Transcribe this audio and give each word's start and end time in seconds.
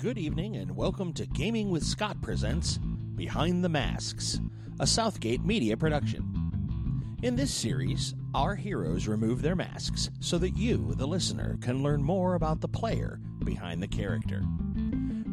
Good 0.00 0.16
evening 0.16 0.56
and 0.56 0.74
welcome 0.74 1.12
to 1.12 1.26
Gaming 1.26 1.70
with 1.70 1.84
Scott 1.84 2.22
presents 2.22 2.78
Behind 3.16 3.62
the 3.62 3.68
Masks, 3.68 4.40
a 4.80 4.86
Southgate 4.86 5.44
media 5.44 5.76
production. 5.76 7.18
In 7.22 7.36
this 7.36 7.52
series, 7.52 8.14
our 8.34 8.54
heroes 8.54 9.06
remove 9.06 9.42
their 9.42 9.54
masks 9.54 10.08
so 10.20 10.38
that 10.38 10.56
you, 10.56 10.94
the 10.94 11.06
listener, 11.06 11.58
can 11.60 11.82
learn 11.82 12.02
more 12.02 12.34
about 12.34 12.62
the 12.62 12.66
player 12.66 13.20
behind 13.44 13.82
the 13.82 13.88
character. 13.88 14.42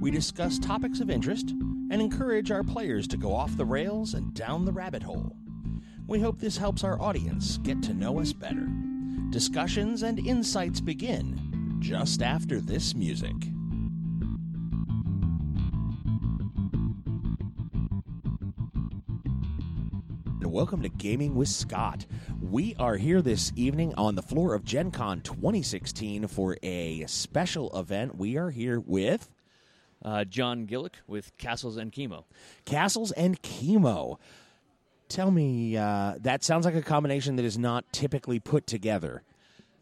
We 0.02 0.12
discuss 0.12 0.59
topics 0.59 0.99
of 0.99 1.09
interest 1.09 1.52
and 1.52 2.02
encourage 2.02 2.52
our 2.52 2.66
players 2.66 3.08
to 3.08 3.18
go 3.18 3.34
off 3.34 3.55
the 3.55 3.63
rails 3.63 4.16
and 4.16 4.34
down 4.34 4.66
the 4.66 4.73
rabbit 4.73 5.04
hole. 5.04 5.38
We 6.08 6.20
hope 6.20 6.40
this 6.40 6.58
helps 6.58 6.84
our 6.84 7.02
audience 7.02 7.58
get 7.59 7.81
to 7.84 7.94
know 7.94 8.20
us 8.20 8.34
better. 8.34 8.68
Discussions 9.30 10.04
and 10.04 10.20
insights 10.20 10.81
begin 10.81 11.77
just 11.80 12.22
after 12.22 12.59
this 12.59 12.94
music. 12.95 13.34
And 20.40 20.52
welcome 20.52 20.82
to 20.84 20.90
Gaming 20.90 21.36
with 21.36 21.48
Scott. 21.50 22.05
We 22.41 22.76
are 22.78 22.95
here 22.98 23.22
this 23.22 23.52
evening 23.55 23.94
on 23.95 24.16
the 24.16 24.22
floor 24.22 24.54
of 24.54 24.64
Gen 24.64 24.91
Con 24.91 25.22
2016 25.22 26.28
for 26.28 26.58
a 26.62 27.05
special 27.08 27.78
event. 27.78 28.18
We 28.18 28.38
are 28.38 28.50
here 28.52 28.80
with 28.80 29.30
Uh, 30.05 30.23
John 30.23 30.68
Gillick 30.68 30.94
with 31.08 31.36
Castles 31.40 31.76
and 31.76 31.92
Chemo. 31.92 32.26
Castles 32.66 33.12
and 33.14 33.42
Chemo. 33.42 34.20
Tell 35.09 35.31
me, 35.31 35.76
uh, 35.76 36.16
that 36.20 36.44
sounds 36.44 36.66
like 36.66 36.76
a 36.76 36.84
combination 36.84 37.36
that 37.38 37.45
is 37.45 37.58
not 37.58 37.92
typically 37.92 38.40
put 38.40 38.67
together. 38.67 39.23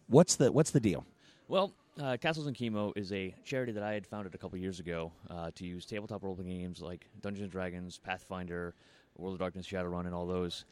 What's 0.08 0.38
the 0.38 0.54
What's 0.54 0.72
the 0.72 0.80
deal? 0.80 1.06
Well, 1.50 1.74
uh, 2.02 2.16
Castles 2.22 2.48
and 2.48 2.56
Chemo 2.56 2.94
is 2.96 3.12
a 3.12 3.36
charity 3.44 3.74
that 3.74 3.84
I 3.84 3.94
had 3.94 4.08
founded 4.08 4.34
a 4.34 4.38
couple 4.38 4.58
years 4.58 4.80
ago 4.80 5.12
uh, 5.30 5.52
to 5.56 5.66
use 5.66 5.86
tabletop 5.86 6.24
role 6.24 6.34
playing 6.36 6.62
games 6.62 6.82
like 6.82 7.08
Dungeons 7.22 7.44
and 7.44 7.52
Dragons, 7.52 7.98
Pathfinder, 8.00 8.74
World 9.18 9.34
of 9.36 9.40
Darkness, 9.40 9.66
Shadowrun, 9.68 10.06
and 10.06 10.14
all 10.14 10.26
those 10.26 10.66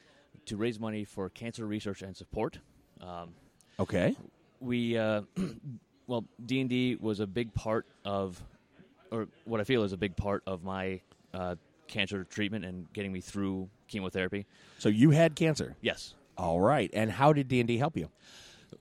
to 0.45 0.57
raise 0.57 0.79
money 0.79 1.03
for 1.05 1.29
cancer 1.29 1.65
research 1.65 2.01
and 2.01 2.15
support. 2.15 2.59
Um, 3.01 3.29
Okay. 3.79 4.15
we 4.59 4.97
uh, 4.97 5.21
well 6.07 6.25
D 6.45 6.61
and 6.61 6.69
D 6.69 6.97
was 6.99 7.19
a 7.19 7.27
big 7.27 7.53
part 7.53 7.85
of, 8.05 8.41
or 9.11 9.27
what 9.45 9.59
I 9.59 9.63
feel 9.63 9.83
is 9.83 9.93
a 9.93 9.97
big 9.97 10.15
part 10.15 10.43
of 10.45 10.63
my 10.63 11.01
uh, 11.33 11.55
cancer 11.87 12.23
treatment 12.25 12.65
and 12.65 12.91
getting 12.93 13.11
me 13.11 13.19
through 13.21 13.69
chemotherapy. 13.87 14.45
So 14.77 14.89
you 14.89 15.11
had 15.11 15.35
cancer. 15.35 15.75
Yes, 15.81 16.13
All 16.37 16.59
right. 16.61 16.89
And 16.93 17.11
how 17.11 17.33
did 17.33 17.47
D 17.47 17.59
and 17.59 17.67
D 17.67 17.77
help 17.77 17.95
you? 17.97 18.09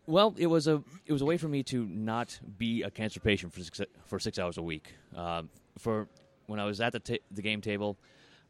Well, 0.06 0.34
it 0.38 0.46
was 0.46 0.66
a 0.66 0.82
it 1.06 1.12
was 1.12 1.22
a 1.22 1.26
way 1.26 1.36
for 1.38 1.48
me 1.48 1.62
to 1.64 1.84
not 1.86 2.38
be 2.58 2.82
a 2.82 2.90
cancer 2.90 3.20
patient 3.20 3.52
for 3.52 3.60
six, 3.60 3.80
for 4.06 4.18
six 4.18 4.38
hours 4.38 4.56
a 4.58 4.62
week. 4.62 4.94
Um, 5.16 5.48
for 5.78 6.08
when 6.46 6.58
I 6.60 6.64
was 6.64 6.80
at 6.80 6.92
the 6.92 7.00
ta- 7.00 7.22
the 7.30 7.42
game 7.42 7.60
table, 7.60 7.96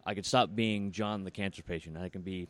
I 0.04 0.14
could 0.14 0.26
stop 0.26 0.54
being 0.54 0.92
John 0.92 1.24
the 1.24 1.30
cancer 1.30 1.62
patient. 1.62 1.96
I 1.96 2.08
can 2.08 2.22
be 2.22 2.48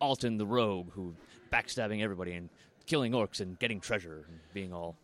Alton 0.00 0.38
the 0.38 0.46
rogue 0.46 0.92
who 0.92 1.14
backstabbing 1.52 2.02
everybody 2.02 2.32
and 2.32 2.48
killing 2.86 3.12
orcs 3.12 3.40
and 3.40 3.58
getting 3.58 3.80
treasure 3.80 4.24
and 4.28 4.40
being 4.52 4.72
all 4.72 4.96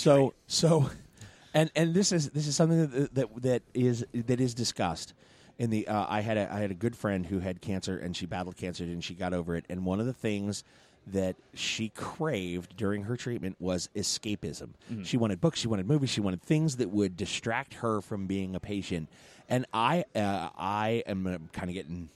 So 0.00 0.34
so, 0.46 0.90
and 1.54 1.70
and 1.74 1.94
this 1.94 2.12
is 2.12 2.30
this 2.30 2.46
is 2.46 2.56
something 2.56 2.86
that 2.86 3.14
that, 3.14 3.42
that 3.42 3.62
is 3.74 4.04
that 4.12 4.40
is 4.40 4.54
discussed. 4.54 5.14
In 5.58 5.70
the 5.70 5.88
uh, 5.88 6.06
I 6.08 6.20
had 6.20 6.36
a 6.38 6.52
I 6.52 6.60
had 6.60 6.70
a 6.70 6.74
good 6.74 6.96
friend 6.96 7.26
who 7.26 7.38
had 7.40 7.60
cancer 7.60 7.98
and 7.98 8.16
she 8.16 8.26
battled 8.26 8.56
cancer 8.56 8.84
and 8.84 9.02
she 9.02 9.14
got 9.14 9.34
over 9.34 9.56
it. 9.56 9.64
And 9.68 9.84
one 9.84 10.00
of 10.00 10.06
the 10.06 10.12
things 10.12 10.64
that 11.06 11.36
she 11.54 11.88
craved 11.88 12.76
during 12.76 13.04
her 13.04 13.16
treatment 13.16 13.56
was 13.58 13.88
escapism. 13.96 14.70
She 15.02 15.16
wanted 15.16 15.40
books, 15.40 15.58
she 15.58 15.68
wanted 15.68 15.86
movies, 15.86 16.10
she 16.10 16.20
wanted 16.20 16.42
things 16.42 16.76
that 16.76 16.90
would 16.90 17.16
distract 17.16 17.74
her 17.74 18.00
from 18.00 18.26
being 18.26 18.54
a 18.54 18.60
patient. 18.60 19.08
And 19.50 19.66
I 19.72 20.04
uh, 20.14 20.48
I 20.56 21.02
am 21.06 21.48
kind 21.52 21.68
of 21.68 21.74
getting 21.74 22.08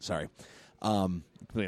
sorry. 0.00 0.28
Um, 0.80 1.22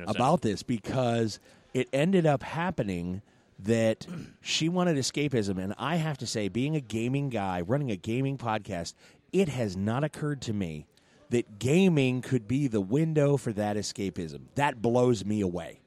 about 0.08 0.40
this 0.40 0.62
because 0.64 1.38
it 1.72 1.88
ended 1.92 2.26
up 2.26 2.42
happening 2.42 3.22
that 3.60 4.06
she 4.40 4.68
wanted 4.68 4.96
escapism. 4.96 5.62
And 5.62 5.74
I 5.78 5.96
have 5.96 6.18
to 6.18 6.26
say 6.26 6.48
being 6.48 6.74
a 6.74 6.80
gaming 6.80 7.28
guy 7.28 7.60
running 7.60 7.90
a 7.90 7.96
gaming 7.96 8.36
podcast 8.38 8.94
it 9.34 9.48
has 9.48 9.76
not 9.76 10.04
occurred 10.04 10.40
to 10.42 10.52
me 10.52 10.86
that 11.30 11.58
gaming 11.58 12.22
could 12.22 12.46
be 12.46 12.68
the 12.68 12.80
window 12.80 13.36
for 13.36 13.52
that 13.52 13.76
escapism. 13.76 14.42
That 14.54 14.80
blows 14.80 15.24
me 15.24 15.40
away. 15.40 15.80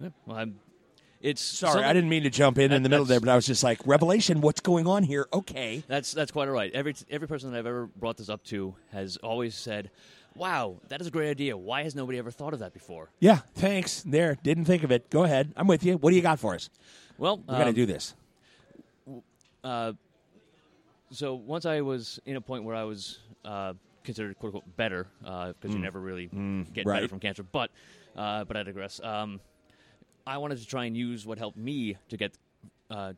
Yeah, 0.00 0.10
well, 0.24 0.36
I'm, 0.36 0.60
it's 1.20 1.40
sorry 1.42 1.72
something- 1.72 1.88
I 1.90 1.92
didn't 1.92 2.08
mean 2.10 2.22
to 2.22 2.30
jump 2.30 2.58
in 2.58 2.64
in 2.64 2.70
That- 2.70 2.82
the 2.82 2.88
middle 2.88 3.04
there 3.04 3.16
that's- 3.20 3.26
but 3.26 3.32
I 3.32 3.36
was 3.36 3.46
just 3.46 3.62
like 3.62 3.80
revelation 3.86 4.40
what's 4.40 4.60
going 4.60 4.86
on 4.86 5.02
here 5.02 5.26
okay 5.32 5.82
That's 5.86 6.12
that's 6.12 6.30
quite 6.32 6.48
all 6.48 6.54
right. 6.54 6.72
Every 6.72 6.94
every 7.10 7.28
person 7.28 7.50
that 7.52 7.58
I've 7.58 7.66
ever 7.66 7.86
brought 7.86 8.16
this 8.16 8.28
up 8.28 8.42
to 8.44 8.74
has 8.92 9.16
always 9.18 9.54
said, 9.54 9.90
"Wow, 10.34 10.76
that 10.88 11.00
is 11.00 11.06
a 11.06 11.10
great 11.10 11.28
idea. 11.30 11.56
Why 11.56 11.82
has 11.82 11.94
nobody 11.94 12.18
ever 12.18 12.30
thought 12.30 12.52
of 12.54 12.60
that 12.60 12.72
before?" 12.72 13.10
yeah 13.20 13.40
thanks 13.54 14.02
there 14.02 14.36
didn't 14.42 14.64
think 14.64 14.82
of 14.82 14.90
it 14.90 15.10
go 15.10 15.24
ahead 15.24 15.52
I'm 15.56 15.66
with 15.66 15.84
you 15.84 15.96
what 15.98 16.10
do 16.10 16.16
you 16.16 16.22
got 16.22 16.38
for 16.40 16.54
us 16.54 16.70
Well, 17.18 17.36
we 17.38 17.44
got 17.46 17.58
to 17.64 17.68
um, 17.68 17.74
do 17.74 17.86
this 17.86 18.14
uh, 19.64 19.92
so 21.10 21.34
once 21.34 21.66
I 21.66 21.80
was 21.82 22.18
in 22.24 22.36
a 22.36 22.40
point 22.40 22.64
where 22.64 22.74
I 22.76 22.84
was 22.84 23.18
uh, 23.44 23.74
considered 24.04 24.38
quote 24.38 24.54
unquote 24.54 24.76
better 24.76 25.06
because 25.20 25.74
you 25.74 25.78
never 25.78 26.00
really 26.00 26.26
get 26.26 26.34
Mm. 26.36 26.66
right. 26.86 26.96
better 26.96 27.08
from 27.08 27.20
cancer, 27.20 27.42
but 27.42 27.70
uh, 28.16 28.44
but 28.44 28.56
I 28.56 28.62
digress. 28.62 29.00
Um, 29.02 29.40
I 30.26 30.38
wanted 30.38 30.58
to 30.58 30.66
try 30.66 30.84
and 30.84 30.96
use 30.96 31.26
what 31.26 31.38
helped 31.38 31.56
me 31.56 31.96
to 32.08 32.16
get. 32.16 32.36
Uh, 32.90 33.12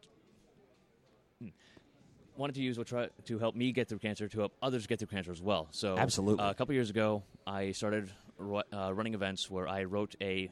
wanted 2.36 2.54
to 2.54 2.62
use 2.62 2.78
what 2.78 2.86
try 2.86 3.08
to 3.26 3.38
help 3.38 3.54
me 3.54 3.72
get 3.72 3.88
through 3.88 3.98
cancer 3.98 4.26
to 4.28 4.38
help 4.40 4.52
others 4.62 4.86
get 4.86 4.98
through 4.98 5.08
cancer 5.08 5.32
as 5.32 5.42
well. 5.42 5.68
So 5.70 5.98
Absolutely. 5.98 6.44
uh, 6.44 6.50
a 6.50 6.54
couple 6.54 6.74
years 6.74 6.90
ago, 6.90 7.22
I 7.46 7.72
started 7.72 8.10
ru- 8.38 8.62
uh, 8.72 8.92
running 8.94 9.14
events 9.14 9.50
where 9.50 9.68
I 9.68 9.84
wrote 9.84 10.14
a 10.20 10.50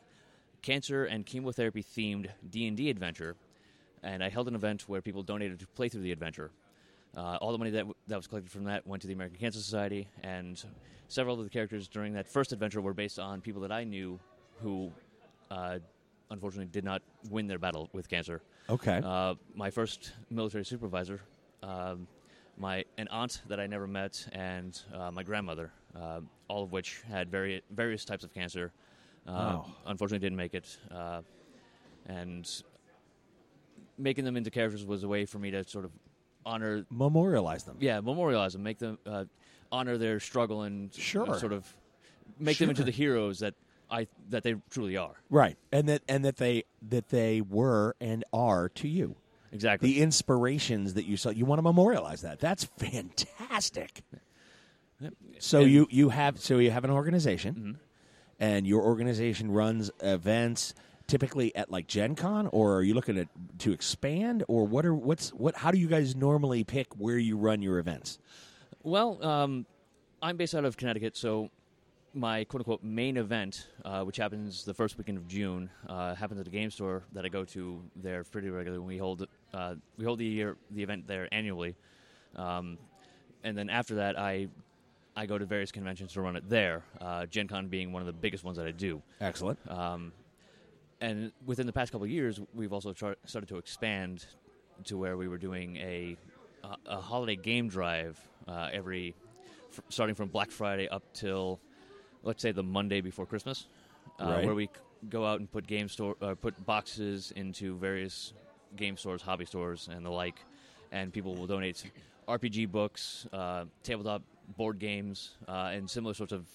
cancer 0.62 1.04
and 1.04 1.24
chemotherapy 1.24 1.82
themed 1.82 2.28
D 2.48 2.66
and 2.66 2.76
D 2.76 2.90
adventure, 2.90 3.36
and 4.02 4.22
I 4.22 4.28
held 4.28 4.48
an 4.48 4.54
event 4.54 4.88
where 4.88 5.00
people 5.00 5.22
donated 5.22 5.60
to 5.60 5.66
play 5.68 5.88
through 5.88 6.02
the 6.02 6.12
adventure. 6.12 6.50
Uh, 7.16 7.38
all 7.40 7.50
the 7.50 7.58
money 7.58 7.70
that 7.70 7.78
w- 7.80 7.94
that 8.06 8.16
was 8.16 8.26
collected 8.26 8.50
from 8.52 8.64
that 8.64 8.86
went 8.86 9.02
to 9.02 9.08
the 9.08 9.14
American 9.14 9.38
Cancer 9.38 9.58
Society, 9.58 10.08
and 10.22 10.62
several 11.08 11.38
of 11.38 11.44
the 11.44 11.50
characters 11.50 11.88
during 11.88 12.12
that 12.12 12.28
first 12.28 12.52
adventure 12.52 12.80
were 12.80 12.94
based 12.94 13.18
on 13.18 13.40
people 13.40 13.62
that 13.62 13.72
I 13.72 13.84
knew 13.84 14.20
who, 14.62 14.92
uh, 15.50 15.78
unfortunately, 16.30 16.70
did 16.70 16.84
not 16.84 17.02
win 17.28 17.46
their 17.46 17.58
battle 17.58 17.88
with 17.92 18.08
cancer. 18.08 18.42
okay 18.68 19.00
Uh, 19.04 19.34
my 19.54 19.70
first 19.70 20.12
military 20.30 20.64
supervisor, 20.64 21.20
um, 21.62 22.06
my 22.56 22.84
an 22.98 23.08
aunt 23.08 23.42
that 23.48 23.58
I 23.60 23.66
never 23.66 23.86
met, 23.86 24.26
and 24.32 24.80
uh, 24.94 25.10
my 25.10 25.22
grandmother, 25.22 25.72
uh, 25.96 26.20
all 26.48 26.62
of 26.62 26.72
which 26.72 27.02
had 27.08 27.30
vari- 27.30 27.62
various 27.70 28.04
types 28.04 28.24
of 28.24 28.32
cancer. 28.32 28.72
Uh, 29.26 29.30
Wow. 29.32 29.66
Unfortunately, 29.86 30.24
didn't 30.24 30.36
make 30.38 30.54
it, 30.54 30.78
uh, 30.90 31.22
and 32.06 32.62
making 33.98 34.24
them 34.24 34.36
into 34.36 34.50
characters 34.50 34.84
was 34.84 35.04
a 35.04 35.08
way 35.08 35.26
for 35.26 35.38
me 35.38 35.50
to 35.50 35.62
sort 35.68 35.84
of 35.84 35.92
honor, 36.46 36.86
memorialize 36.90 37.64
them 37.64 37.76
yeah, 37.80 38.00
memorialize 38.00 38.54
them, 38.54 38.62
make 38.62 38.78
them 38.78 38.98
uh, 39.06 39.24
honor 39.70 39.98
their 39.98 40.18
struggle, 40.20 40.62
and 40.62 40.92
Sure. 40.94 41.26
and 41.26 41.36
sort 41.36 41.52
of 41.52 41.66
make 42.38 42.56
them 42.58 42.70
into 42.70 42.82
the 42.84 42.90
heroes 42.90 43.40
that 43.40 43.54
I 43.90 44.06
that 44.28 44.42
they 44.42 44.54
truly 44.70 44.96
are. 44.96 45.14
Right, 45.30 45.56
and 45.72 45.88
that 45.88 46.02
and 46.08 46.24
that 46.24 46.36
they 46.36 46.64
that 46.88 47.08
they 47.08 47.40
were 47.40 47.96
and 48.00 48.24
are 48.32 48.68
to 48.70 48.88
you. 48.88 49.16
Exactly. 49.52 49.92
The 49.94 50.00
inspirations 50.02 50.94
that 50.94 51.06
you 51.06 51.16
saw, 51.16 51.30
you 51.30 51.44
want 51.44 51.58
to 51.58 51.62
memorialize 51.62 52.22
that. 52.22 52.38
That's 52.38 52.64
fantastic. 52.64 54.02
So 55.38 55.62
And- 55.62 55.70
you 55.70 55.86
you 55.90 56.08
have 56.10 56.38
so 56.38 56.58
you 56.58 56.70
have 56.70 56.84
an 56.84 56.90
organization, 56.90 57.78
and 58.38 58.66
your 58.66 58.82
organization 58.82 59.50
runs 59.50 59.90
events 60.00 60.74
typically 61.06 61.54
at 61.56 61.70
like 61.70 61.86
Gen 61.88 62.14
Con, 62.14 62.46
or 62.48 62.76
are 62.76 62.82
you 62.82 62.94
looking 62.94 63.18
at 63.18 63.28
to 63.58 63.72
expand, 63.72 64.44
or 64.46 64.66
what 64.66 64.84
are 64.86 64.94
what's 64.94 65.30
what? 65.30 65.56
How 65.56 65.70
do 65.70 65.78
you 65.78 65.88
guys 65.88 66.14
normally 66.14 66.62
pick 66.64 66.94
where 66.96 67.18
you 67.18 67.36
run 67.36 67.62
your 67.62 67.78
events? 67.78 68.18
Well, 68.82 69.22
um, 69.24 69.66
I'm 70.22 70.36
based 70.36 70.54
out 70.54 70.64
of 70.64 70.76
Connecticut, 70.76 71.16
so 71.16 71.50
my 72.14 72.44
quote 72.44 72.60
unquote 72.60 72.82
main 72.82 73.16
event, 73.16 73.68
uh, 73.84 74.02
which 74.02 74.16
happens 74.16 74.64
the 74.64 74.74
first 74.74 74.98
weekend 74.98 75.18
of 75.18 75.28
June, 75.28 75.70
uh, 75.88 76.14
happens 76.14 76.40
at 76.40 76.46
a 76.46 76.50
game 76.50 76.70
store 76.70 77.02
that 77.12 77.24
I 77.24 77.28
go 77.28 77.44
to 77.46 77.82
there 77.96 78.24
pretty 78.24 78.50
regularly. 78.50 78.84
We 78.84 78.98
hold 78.98 79.26
uh, 79.54 79.74
we 79.96 80.04
hold 80.04 80.18
the 80.18 80.24
year, 80.26 80.56
the 80.70 80.82
event 80.82 81.06
there 81.06 81.28
annually, 81.32 81.76
um, 82.36 82.78
and 83.44 83.56
then 83.56 83.70
after 83.70 83.96
that, 83.96 84.18
I 84.18 84.48
I 85.16 85.26
go 85.26 85.38
to 85.38 85.44
various 85.44 85.72
conventions 85.72 86.12
to 86.14 86.20
run 86.20 86.36
it 86.36 86.48
there. 86.48 86.82
Uh, 87.00 87.26
Gen 87.26 87.48
Con 87.48 87.68
being 87.68 87.92
one 87.92 88.02
of 88.02 88.06
the 88.06 88.12
biggest 88.12 88.44
ones 88.44 88.56
that 88.56 88.66
I 88.66 88.70
do. 88.72 89.02
Excellent. 89.20 89.58
Um, 89.70 90.12
and 91.00 91.32
within 91.46 91.66
the 91.66 91.72
past 91.72 91.92
couple 91.92 92.04
of 92.04 92.10
years, 92.10 92.40
we've 92.54 92.72
also 92.72 92.92
char- 92.92 93.16
started 93.24 93.48
to 93.48 93.56
expand 93.56 94.26
to 94.84 94.98
where 94.98 95.16
we 95.16 95.28
were 95.28 95.38
doing 95.38 95.76
a 95.76 96.16
a, 96.64 96.76
a 96.86 97.00
holiday 97.00 97.36
game 97.36 97.68
drive 97.68 98.18
uh, 98.48 98.68
every 98.72 99.14
f- 99.72 99.80
starting 99.88 100.14
from 100.14 100.28
Black 100.28 100.50
Friday 100.50 100.88
up 100.88 101.02
till 101.14 101.60
let's 102.22 102.42
say 102.42 102.52
the 102.52 102.62
Monday 102.62 103.00
before 103.00 103.26
Christmas, 103.26 103.66
uh, 104.20 104.24
Right. 104.26 104.44
where 104.46 104.54
we 104.54 104.66
c- 104.66 104.72
go 105.08 105.24
out 105.24 105.40
and 105.40 105.50
put 105.50 105.66
game 105.66 105.88
store 105.88 106.16
uh, 106.22 106.34
put 106.34 106.64
boxes 106.66 107.32
into 107.36 107.76
various 107.76 108.32
game 108.76 108.96
stores, 108.96 109.22
hobby 109.22 109.44
stores, 109.46 109.88
and 109.90 110.04
the 110.04 110.10
like, 110.10 110.36
and 110.92 111.12
people 111.12 111.34
will 111.34 111.46
donate 111.46 111.82
RPG 112.28 112.70
books, 112.70 113.26
uh, 113.32 113.64
tabletop 113.82 114.22
board 114.56 114.78
games, 114.78 115.36
uh, 115.48 115.70
and 115.72 115.88
similar 115.88 116.14
sorts 116.14 116.32
of 116.32 116.46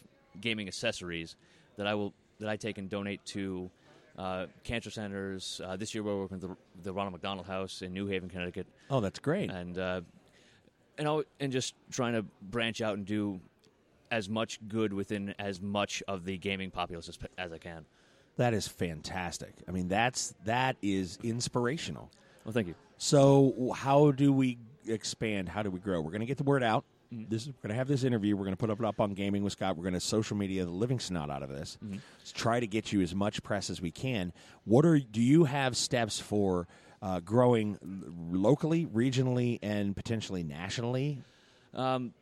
gaming 0.42 0.68
accessories 0.68 1.36
that 1.78 1.88
I 1.88 1.96
will 1.96 2.14
that 2.40 2.50
I 2.50 2.56
take 2.58 2.78
and 2.78 2.90
donate 2.90 3.24
to 3.28 3.70
uh, 4.18 4.46
cancer 4.64 4.90
centers. 4.90 5.60
Uh, 5.64 5.76
this 5.76 5.94
year, 5.94 6.04
we're 6.04 6.18
working 6.20 6.40
with 6.40 6.50
the, 6.50 6.58
the 6.84 6.94
Ronald 6.94 7.14
McDonald 7.14 7.48
House 7.48 7.82
in 7.82 7.94
New 7.94 8.08
Haven, 8.08 8.30
Connecticut, 8.30 8.68
Oh, 8.90 9.00
that's 9.02 9.20
great. 9.20 9.50
and 9.50 9.78
uh, 9.78 10.02
and 10.98 11.08
I'll, 11.08 11.24
and 11.42 11.52
just 11.52 11.74
trying 11.92 12.14
to 12.14 12.24
branch 12.42 12.82
out 12.82 12.96
and 12.98 13.06
do 13.06 13.40
as 14.12 14.30
much 14.30 14.60
good 14.68 14.94
within 14.94 15.34
as 15.40 15.62
much 15.62 16.04
of 16.08 16.26
the 16.26 16.38
gaming 16.38 16.72
populace 16.72 17.10
as, 17.10 17.18
as 17.38 17.52
I 17.52 17.58
can. 17.58 17.86
That 18.38 18.54
is 18.54 18.68
fantastic. 18.68 19.54
I 19.68 19.72
mean, 19.72 19.88
that's 19.88 20.34
that 20.46 20.76
is 20.82 21.18
inspirational. 21.24 22.12
Well, 22.44 22.54
thank 22.54 22.68
you. 22.68 22.76
So, 22.98 23.74
how 23.76 24.12
do 24.12 24.32
we 24.32 24.58
expand? 24.88 25.50
How 25.50 25.64
do 25.64 25.72
we 25.72 25.80
grow? 25.80 26.02
We're 26.02 26.12
going 26.12 26.22
to 26.22 26.28
get 26.28 26.38
the 26.38 26.44
word 26.44 26.64
out. 26.64 26.86
This 27.12 27.44
is, 27.44 27.48
we're 27.50 27.62
going 27.62 27.70
to 27.70 27.76
have 27.76 27.88
this 27.88 28.04
interview. 28.04 28.36
We're 28.36 28.46
going 28.46 28.56
to 28.56 28.58
put 28.58 28.70
it 28.70 28.84
up 28.84 29.00
on 29.00 29.14
Gaming 29.14 29.44
with 29.44 29.54
Scott. 29.54 29.78
We're 29.78 29.84
going 29.84 29.94
to 29.94 30.00
social 30.00 30.36
media 30.36 30.66
the 30.66 30.72
living 30.72 31.00
snot 31.00 31.30
out 31.30 31.44
of 31.44 31.50
this. 31.50 31.78
Let's 31.82 32.32
try 32.32 32.60
to 32.60 32.68
get 32.68 32.92
you 32.92 33.02
as 33.02 33.16
much 33.16 33.42
press 33.44 33.70
as 33.70 33.82
we 33.82 33.92
can. 33.92 34.34
What 34.66 34.86
are 34.86 35.00
do 35.00 35.22
you 35.22 35.46
have 35.46 35.78
steps 35.78 36.20
for 36.20 36.68
uh, 37.02 37.20
growing 37.22 37.78
locally, 38.32 38.86
regionally, 38.86 39.60
and 39.62 39.96
potentially 39.96 40.44
nationally? 40.44 41.20
Um, 41.74 42.14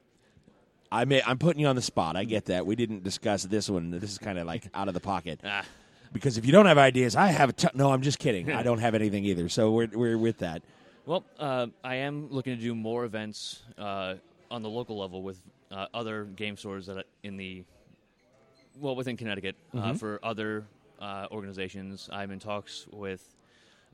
I 0.94 1.06
may, 1.06 1.24
I'm 1.25 1.40
putting 1.40 1.60
you 1.60 1.66
on 1.68 1.75
the 1.75 1.81
spot. 1.81 2.16
I 2.16 2.24
get 2.24 2.45
that. 2.45 2.68
We 2.68 2.75
didn't 2.75 3.04
discuss 3.04 3.44
this 3.44 3.68
one. 3.68 3.90
This 3.90 4.12
is 4.12 4.19
kind 4.19 4.38
of 4.38 4.45
like 4.45 4.68
out 4.75 4.88
of 4.88 4.94
the 4.94 5.00
pocket. 5.00 5.40
ah, 5.44 5.66
Because 6.13 6.38
if 6.38 6.45
you 6.45 6.51
don't 6.51 6.68
have 6.68 6.78
ideas, 6.78 7.16
I 7.16 7.28
have 7.28 7.50
a. 7.50 7.54
No, 7.74 7.92
I'm 7.92 8.04
just 8.04 8.19
kidding. 8.19 8.51
I 8.62 8.62
don't 8.62 8.78
have 8.80 8.94
anything 8.94 9.25
either. 9.25 9.50
So 9.50 9.72
we're, 9.72 9.90
we're 9.92 10.18
with 10.18 10.38
that. 10.40 10.62
Well, 11.06 11.24
uh, 11.40 11.68
I 11.84 11.95
am 11.95 12.30
looking 12.31 12.56
to 12.56 12.62
do 12.62 12.75
more 12.75 13.06
events 13.06 13.63
uh, 13.78 14.16
on 14.51 14.62
the 14.62 14.69
local 14.69 14.98
level 15.00 15.24
with 15.24 15.42
uh, 15.72 15.88
other 15.94 16.25
game 16.25 16.56
stores 16.56 16.86
that 16.86 16.98
are 16.98 17.04
in 17.24 17.38
the 17.38 17.63
well 18.80 18.95
within 18.95 19.18
Connecticut 19.18 19.56
uh, 19.74 19.95
for 19.95 20.19
other 20.24 20.66
uh, 21.01 21.28
organizations. 21.31 22.07
I'm 22.12 22.30
in 22.31 22.40
talks 22.40 22.86
with 22.92 23.36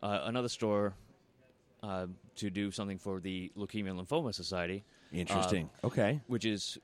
uh, 0.03 0.21
another 0.25 0.49
store 0.49 0.93
uh, 1.81 2.07
to 2.35 2.49
do 2.49 2.71
something 2.71 2.97
for 2.97 3.19
the 3.19 3.51
Leukemia 3.57 3.91
and 3.91 3.99
Lymphoma 3.99 4.33
Society, 4.33 4.83
Interesting. 5.13 5.69
okay. 5.83 6.19
which 6.27 6.45
is 6.45 6.77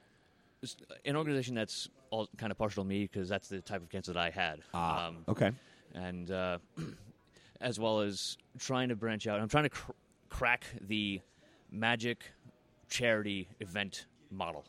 an 1.06 1.16
organization 1.16 1.56
that's 1.56 1.90
all 2.10 2.28
kind 2.38 2.52
of 2.52 2.58
partial 2.58 2.84
to 2.84 2.88
me 2.88 3.04
because 3.04 3.28
that's 3.30 3.48
the 3.48 3.62
type 3.62 3.82
of 3.82 3.90
cancer 3.90 4.14
that 4.14 4.20
I 4.20 4.30
had. 4.30 4.60
Ah, 4.74 5.08
Um, 5.08 5.18
okay. 5.28 5.52
and 5.94 6.30
uh, 6.32 6.58
as 7.62 7.80
well 7.80 8.02
as 8.02 8.38
trying 8.60 8.90
to 8.90 8.96
branch 8.96 9.28
out. 9.28 9.40
I'm 9.40 9.48
trying 9.50 9.64
to 9.66 9.70
cr- 9.70 9.92
crack 10.30 10.66
the 10.82 11.22
magic 11.72 12.32
charity 12.90 13.48
event 13.60 14.06
model. 14.32 14.66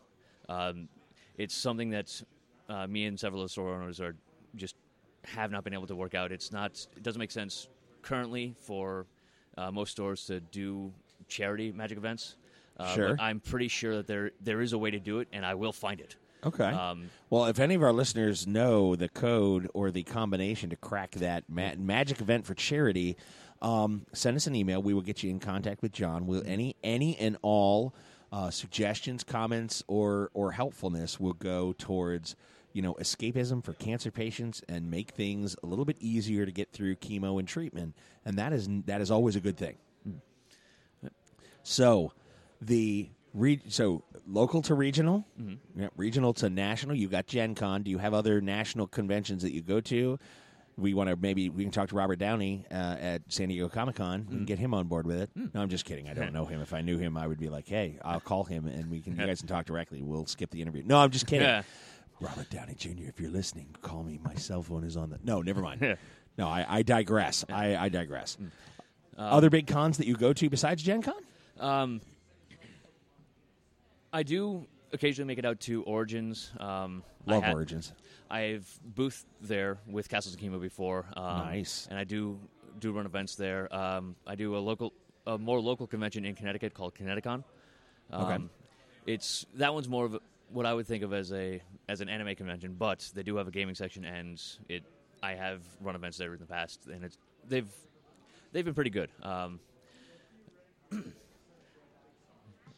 Um, 0.48 0.88
it's 1.36 1.54
something 1.54 1.90
that 1.90 2.22
uh, 2.68 2.86
me 2.86 3.04
and 3.06 3.18
several 3.18 3.42
of 3.42 3.46
the 3.48 3.52
store 3.52 3.74
owners 3.74 4.00
are 4.00 4.14
just 4.54 4.76
have 5.24 5.50
not 5.50 5.64
been 5.64 5.74
able 5.74 5.86
to 5.88 5.96
work 5.96 6.14
out. 6.14 6.32
It's 6.32 6.52
not. 6.52 6.86
It 6.96 7.02
doesn't 7.02 7.18
make 7.18 7.30
sense 7.32 7.68
currently 8.02 8.54
for 8.60 9.06
uh, 9.58 9.70
most 9.70 9.90
stores 9.90 10.24
to 10.26 10.40
do 10.40 10.92
charity 11.28 11.72
magic 11.72 11.98
events. 11.98 12.36
Uh, 12.78 12.94
Sure. 12.94 13.16
I'm 13.18 13.40
pretty 13.40 13.68
sure 13.68 13.96
that 13.96 14.06
there 14.06 14.32
there 14.40 14.60
is 14.60 14.72
a 14.72 14.78
way 14.78 14.90
to 14.90 14.98
do 15.00 15.20
it, 15.20 15.28
and 15.32 15.44
I 15.46 15.54
will 15.54 15.72
find 15.72 16.00
it. 16.00 16.16
Okay. 16.44 16.64
Um, 16.64 17.10
well, 17.30 17.46
if 17.46 17.58
any 17.58 17.74
of 17.74 17.82
our 17.82 17.92
listeners 17.92 18.46
know 18.46 18.94
the 18.94 19.08
code 19.08 19.68
or 19.74 19.90
the 19.90 20.02
combination 20.04 20.70
to 20.70 20.76
crack 20.76 21.12
that 21.12 21.44
ma- 21.48 21.72
magic 21.76 22.20
event 22.20 22.46
for 22.46 22.54
charity, 22.54 23.16
um, 23.62 24.06
send 24.12 24.36
us 24.36 24.46
an 24.46 24.54
email. 24.54 24.80
We 24.82 24.94
will 24.94 25.02
get 25.02 25.22
you 25.22 25.30
in 25.30 25.40
contact 25.40 25.82
with 25.82 25.92
John. 25.92 26.26
Will 26.26 26.42
any 26.46 26.76
any 26.84 27.16
and 27.16 27.36
all 27.42 27.94
uh, 28.30 28.50
suggestions, 28.50 29.24
comments, 29.24 29.82
or 29.88 30.30
or 30.34 30.52
helpfulness 30.52 31.18
will 31.18 31.32
go 31.32 31.72
towards 31.78 32.36
you 32.74 32.82
know 32.82 32.94
escapism 32.94 33.64
for 33.64 33.72
cancer 33.72 34.10
patients 34.10 34.62
and 34.68 34.90
make 34.90 35.12
things 35.12 35.56
a 35.62 35.66
little 35.66 35.86
bit 35.86 35.96
easier 35.98 36.44
to 36.44 36.52
get 36.52 36.70
through 36.72 36.96
chemo 36.96 37.38
and 37.40 37.48
treatment, 37.48 37.94
and 38.24 38.36
that 38.38 38.52
is 38.52 38.68
that 38.84 39.00
is 39.00 39.10
always 39.10 39.34
a 39.34 39.40
good 39.40 39.56
thing. 39.56 39.78
So 41.62 42.12
the 42.60 43.08
re- 43.34 43.62
so 43.68 44.02
local 44.26 44.62
to 44.62 44.74
regional, 44.74 45.24
mm-hmm. 45.40 45.80
yeah, 45.80 45.88
regional 45.96 46.32
to 46.34 46.50
national. 46.50 46.96
You 46.96 47.08
got 47.08 47.26
Gen 47.26 47.54
Con. 47.54 47.82
Do 47.82 47.90
you 47.90 47.98
have 47.98 48.14
other 48.14 48.40
national 48.40 48.86
conventions 48.86 49.42
that 49.42 49.52
you 49.52 49.62
go 49.62 49.80
to? 49.82 50.18
We 50.78 50.92
want 50.92 51.08
to 51.08 51.16
maybe 51.16 51.48
we 51.48 51.62
can 51.62 51.72
talk 51.72 51.88
to 51.88 51.96
Robert 51.96 52.18
Downey 52.18 52.66
uh, 52.70 52.74
at 52.74 53.22
San 53.28 53.48
Diego 53.48 53.68
Comic 53.68 53.96
Con 53.96 54.14
and 54.14 54.28
mm-hmm. 54.28 54.44
get 54.44 54.58
him 54.58 54.74
on 54.74 54.88
board 54.88 55.06
with 55.06 55.20
it. 55.20 55.30
Mm. 55.34 55.54
No, 55.54 55.62
I'm 55.62 55.70
just 55.70 55.86
kidding. 55.86 56.08
I 56.08 56.12
don't 56.12 56.32
know 56.34 56.44
him. 56.44 56.60
If 56.60 56.74
I 56.74 56.82
knew 56.82 56.98
him, 56.98 57.16
I 57.16 57.26
would 57.26 57.38
be 57.38 57.48
like, 57.48 57.66
hey, 57.66 57.98
I'll 58.04 58.20
call 58.20 58.44
him 58.44 58.66
and 58.66 58.90
we 58.90 59.00
can 59.00 59.16
you 59.16 59.26
guys 59.26 59.38
can 59.38 59.48
talk 59.48 59.64
directly. 59.64 60.02
We'll 60.02 60.26
skip 60.26 60.50
the 60.50 60.60
interview. 60.60 60.82
No, 60.84 60.98
I'm 60.98 61.10
just 61.10 61.26
kidding. 61.26 61.46
Yeah. 61.46 61.62
Robert 62.20 62.50
Downey 62.50 62.74
Jr. 62.74 63.08
If 63.08 63.20
you're 63.20 63.30
listening, 63.30 63.74
call 63.82 64.02
me. 64.02 64.18
My 64.22 64.34
cell 64.34 64.62
phone 64.62 64.84
is 64.84 64.96
on 64.96 65.10
the. 65.10 65.18
No, 65.22 65.42
never 65.42 65.60
mind. 65.60 65.96
No, 66.38 66.48
I, 66.48 66.66
I 66.68 66.82
digress. 66.82 67.44
I, 67.48 67.76
I 67.76 67.88
digress. 67.88 68.36
Mm. 68.40 68.50
other 69.16 69.46
um, 69.46 69.50
big 69.50 69.66
cons 69.66 69.96
that 69.98 70.06
you 70.06 70.16
go 70.16 70.32
to 70.32 70.50
besides 70.50 70.82
Gen 70.82 71.02
Con? 71.02 71.14
Um, 71.58 72.00
I 74.12 74.22
do 74.22 74.66
occasionally 74.92 75.26
make 75.26 75.38
it 75.38 75.44
out 75.44 75.60
to 75.60 75.82
Origins. 75.82 76.50
Um, 76.58 77.02
Love 77.26 77.44
I 77.44 77.52
Origins. 77.52 77.92
I've 78.30 78.68
boothed 78.84 79.24
there 79.40 79.78
with 79.86 80.08
Castles 80.08 80.34
of 80.34 80.40
Chemo 80.40 80.60
before. 80.60 81.06
Um, 81.16 81.38
Nice. 81.46 81.86
And 81.90 81.98
I 81.98 82.04
do 82.04 82.38
do 82.78 82.92
run 82.92 83.06
events 83.06 83.34
there. 83.36 83.74
Um, 83.74 84.16
I 84.26 84.34
do 84.34 84.56
a 84.56 84.58
local, 84.58 84.92
a 85.26 85.38
more 85.38 85.60
local 85.60 85.86
convention 85.86 86.24
in 86.24 86.34
Connecticut 86.34 86.74
called 86.74 86.94
Connecticon. 86.94 87.42
Um, 88.10 88.24
Okay. 88.24 88.44
It's 89.06 89.46
that 89.54 89.72
one's 89.72 89.88
more 89.88 90.04
of 90.04 90.14
a, 90.14 90.20
what 90.50 90.66
I 90.66 90.74
would 90.74 90.86
think 90.86 91.04
of 91.04 91.12
as 91.12 91.32
a 91.32 91.62
as 91.88 92.00
an 92.00 92.08
anime 92.08 92.34
convention, 92.34 92.74
but 92.76 93.08
they 93.14 93.22
do 93.22 93.36
have 93.36 93.46
a 93.48 93.50
gaming 93.52 93.74
section, 93.74 94.04
and 94.04 94.42
it. 94.68 94.82
I 95.22 95.34
have 95.34 95.62
run 95.80 95.94
events 95.94 96.18
there 96.18 96.32
in 96.34 96.40
the 96.40 96.46
past, 96.46 96.86
and 96.86 97.04
it's 97.04 97.16
they've 97.48 97.68
they've 98.52 98.64
been 98.64 98.74
pretty 98.74 98.90
good. 98.90 99.10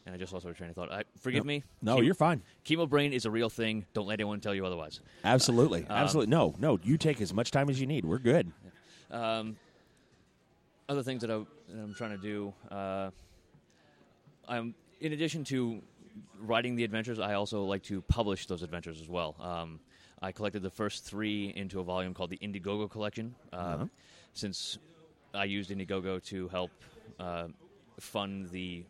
Um, 0.08 0.14
and 0.14 0.14
I 0.14 0.18
just 0.18 0.32
lost 0.32 0.46
my 0.46 0.52
train 0.52 0.70
of 0.70 0.76
thought. 0.76 0.90
I, 0.90 1.04
forgive 1.18 1.44
No. 1.44 1.48
me. 1.48 1.62
No, 1.82 1.96
Chemo- 1.96 2.04
you're 2.04 2.14
fine. 2.14 2.42
Chemo 2.64 2.88
brain 2.88 3.12
is 3.12 3.24
a 3.26 3.30
real 3.30 3.50
thing. 3.50 3.84
Don't 3.92 4.06
let 4.06 4.14
anyone 4.14 4.40
tell 4.40 4.54
you 4.54 4.64
otherwise. 4.66 5.00
Absolutely. 5.24 5.86
Absolutely. 5.88 6.30
No, 6.30 6.54
no, 6.58 6.78
you 6.82 6.96
take 6.96 7.20
as 7.20 7.32
much 7.34 7.50
time 7.50 7.68
as 7.70 7.80
you 7.80 7.86
need. 7.86 8.04
We're 8.04 8.18
good. 8.18 8.50
Um, 9.10 9.56
other 10.88 11.02
things 11.02 11.20
that, 11.22 11.30
I, 11.30 11.34
I'm 11.72 11.94
trying 11.94 12.10
to 12.12 12.16
do, 12.18 12.52
uh, 12.70 13.10
I'm 14.48 14.74
in 15.00 15.12
addition 15.12 15.44
to 15.44 15.82
writing 16.40 16.74
the 16.76 16.84
adventures, 16.84 17.18
I 17.18 17.34
also 17.34 17.64
like 17.64 17.82
to 17.84 18.00
publish 18.02 18.46
those 18.46 18.62
adventures 18.62 19.00
as 19.00 19.08
well. 19.08 19.36
Um, 19.40 19.80
I 20.20 20.32
collected 20.32 20.62
the 20.62 20.70
first 20.70 21.04
three 21.04 21.52
into 21.54 21.78
a 21.80 21.84
volume 21.84 22.12
called 22.14 22.30
the 22.30 22.38
Indiegogo 22.38 22.90
Collection, 22.90 23.34
uh, 23.52 23.56
Uh-huh. 23.56 23.86
since 24.32 24.78
I 25.34 25.44
used 25.44 25.70
Indiegogo 25.70 26.24
to 26.26 26.48
help 26.48 26.70
uh, 27.20 27.48
fund 28.00 28.50
the 28.50 28.84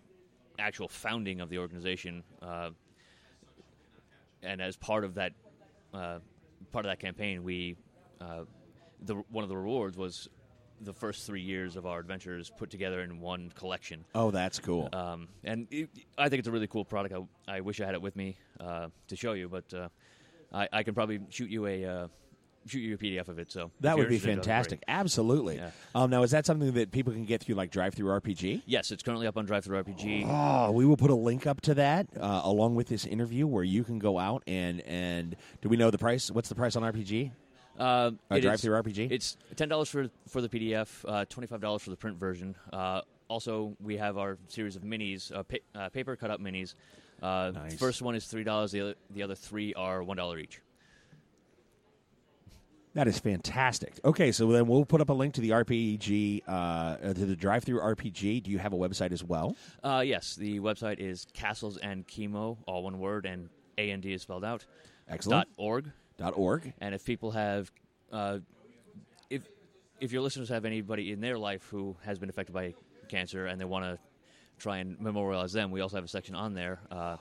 actual 0.59 0.89
founding 0.89 1.41
of 1.41 1.49
the 1.49 1.59
organization. 1.59 2.23
Uh, 2.43 2.71
and 4.43 4.61
as 4.61 4.77
part 4.77 5.05
of 5.05 5.15
that, 5.15 5.33
uh, 5.95 6.19
part 6.73 6.85
of 6.85 6.91
that 6.91 7.01
campaign, 7.01 7.43
we 7.43 7.77
uh, 8.21 8.45
the 9.03 9.15
one 9.31 9.43
of 9.43 9.49
the 9.49 9.57
rewards 9.57 9.97
was 9.97 10.29
the 10.81 10.93
first 10.93 11.27
three 11.27 11.41
years 11.41 11.77
of 11.77 11.87
our 11.87 11.99
adventures 11.99 12.51
put 12.57 12.71
together 12.71 13.03
in 13.03 13.21
one 13.21 13.51
collection. 13.55 14.05
Oh, 14.15 14.31
that's 14.31 14.59
cool. 14.59 14.89
Um, 14.93 15.29
and 15.45 15.67
it, 15.71 15.91
I 16.17 16.29
think 16.29 16.39
it's 16.39 16.49
a 16.49 16.53
really 16.53 16.69
cool 16.69 16.85
product. 16.85 17.15
I, 17.49 17.57
I 17.57 17.61
wish 17.61 17.81
I 17.81 17.87
had 17.87 17.95
it 17.95 18.03
with 18.03 18.15
me 18.15 18.37
uh, 18.61 18.89
to 19.09 19.17
show 19.17 19.33
you, 19.33 19.49
but 19.49 19.73
uh, 19.75 19.89
I, 20.53 20.69
I 20.73 20.83
can 20.83 20.95
probably 20.95 21.21
shoot 21.31 21.51
you 21.51 21.67
a 21.67 21.85
uh, 21.85 22.09
shoot 22.69 22.81
you 22.81 22.95
a 22.95 22.99
PDF 22.99 23.29
of 23.29 23.39
it. 23.39 23.51
So 23.51 23.71
that 23.81 23.97
would 23.99 24.09
be 24.09 24.19
fantastic. 24.19 24.83
Absolutely. 24.89 25.57
Yeah. 25.57 25.71
Um, 25.95 26.11
now, 26.11 26.23
is 26.23 26.31
that 26.33 26.47
something 26.47 26.73
that 26.73 26.91
people 26.93 27.13
can 27.13 27.25
get 27.25 27.43
through 27.43 27.55
like 27.57 27.71
Drive 27.71 27.95
Through 27.95 28.09
RPG? 28.21 28.63
Yes, 28.67 28.91
it's 28.91 29.03
currently 29.03 29.27
up 29.27 29.37
on 29.37 29.47
DriveThruRPG. 29.47 30.25
Oh, 30.29 30.71
we 30.73 30.85
will 30.85 30.97
put 30.97 31.11
a 31.11 31.15
link 31.15 31.47
up 31.47 31.61
to 31.63 31.75
that 31.75 32.07
uh, 32.21 32.41
along 32.45 32.75
with 32.75 32.89
this 32.89 33.05
interview 33.07 33.47
where 33.47 33.65
you 33.65 33.85
can 33.85 33.99
go 33.99 34.19
out 34.19 34.43
and 34.47 34.81
and 34.83 35.37
do 35.63 35.69
we 35.69 35.77
know 35.77 35.91
the 35.91 35.99
price? 35.99 36.31
What's 36.31 36.49
the 36.49 36.55
price 36.55 36.77
on 36.77 36.83
RPG? 36.83 37.31
Uh, 37.79 38.11
DriveThruRPG. 38.31 39.11
It's 39.11 39.37
ten 39.57 39.69
dollars 39.69 39.89
for 39.89 40.09
for 40.29 40.41
the 40.41 40.49
PDF, 40.49 41.05
uh, 41.07 41.25
twenty 41.27 41.47
five 41.47 41.61
dollars 41.61 41.83
for 41.83 41.91
the 41.91 41.97
print 41.97 42.17
version. 42.19 42.55
Uh, 42.73 43.03
also, 43.29 43.77
we 43.81 43.97
have 43.99 44.17
our 44.19 44.39
series 44.49 44.75
of 44.75 44.83
minis, 44.83 45.31
uh, 45.35 45.43
pa- 45.43 45.57
uh, 45.75 45.89
paper 45.91 46.17
cut 46.17 46.31
up 46.31 46.41
minis. 46.41 46.75
Uh, 47.23 47.51
Nice. 47.55 47.75
First 47.79 48.01
one 48.03 48.15
is 48.15 48.27
three 48.27 48.45
dollars. 48.45 48.73
The 48.73 48.81
other 48.81 48.95
the 49.11 49.23
other 49.23 49.35
three 49.35 49.75
are 49.75 50.03
one 50.03 50.17
dollar 50.17 50.39
each. 50.39 50.61
That 52.95 53.07
is 53.07 53.19
fantastic. 53.19 54.01
Okay, 54.05 54.33
so 54.33 54.51
then 54.51 54.67
we'll 54.67 54.85
put 54.85 55.01
up 55.01 55.09
a 55.11 55.13
link 55.13 55.35
to 55.35 55.41
the 55.41 55.51
RPG, 55.51 56.43
uh, 56.49 56.51
uh, 56.51 56.97
to 57.15 57.27
the 57.27 57.37
DriveThruRPG. 57.37 58.43
Do 58.43 58.51
you 58.51 58.59
have 58.59 58.73
a 58.73 58.77
website 58.77 59.13
as 59.13 59.23
well? 59.23 59.57
Uh, 59.83 60.03
yes, 60.05 60.35
the 60.35 60.61
website 60.61 60.99
is 60.99 61.27
castles 61.33 61.77
and 61.77 62.07
chemo, 62.07 62.57
all 62.67 62.83
one 62.83 62.99
word, 62.99 63.27
and 63.27 63.51
A 63.77 63.91
and 63.91 64.03
D 64.03 64.13
is 64.13 64.23
spelled 64.23 64.45
out. 64.45 64.65
Excellent. 65.09 65.49
Dot 65.49 65.55
org. 65.57 65.93
Dot 66.17 66.33
org. 66.37 66.73
And 66.81 66.95
if 66.95 67.05
people 67.05 67.31
have, 67.33 67.71
uh, 68.13 68.39
if 69.31 69.43
if 70.01 70.13
your 70.13 70.23
listeners 70.23 70.49
have 70.49 70.65
anybody 70.65 71.13
in 71.13 71.21
their 71.21 71.39
life 71.39 71.67
who 71.71 71.97
has 72.05 72.19
been 72.19 72.29
affected 72.29 72.53
by 72.53 72.75
cancer 73.09 73.47
and 73.47 73.61
they 73.61 73.65
want 73.65 73.85
to 73.85 73.99
try 74.59 74.79
and 74.79 74.99
memorialize 75.01 75.53
them, 75.53 75.71
we 75.71 75.81
also 75.81 75.97
have 75.97 76.05
a 76.05 76.09
section 76.09 76.35
on 76.35 76.55
there. 76.55 76.81
Uh, 76.91 77.17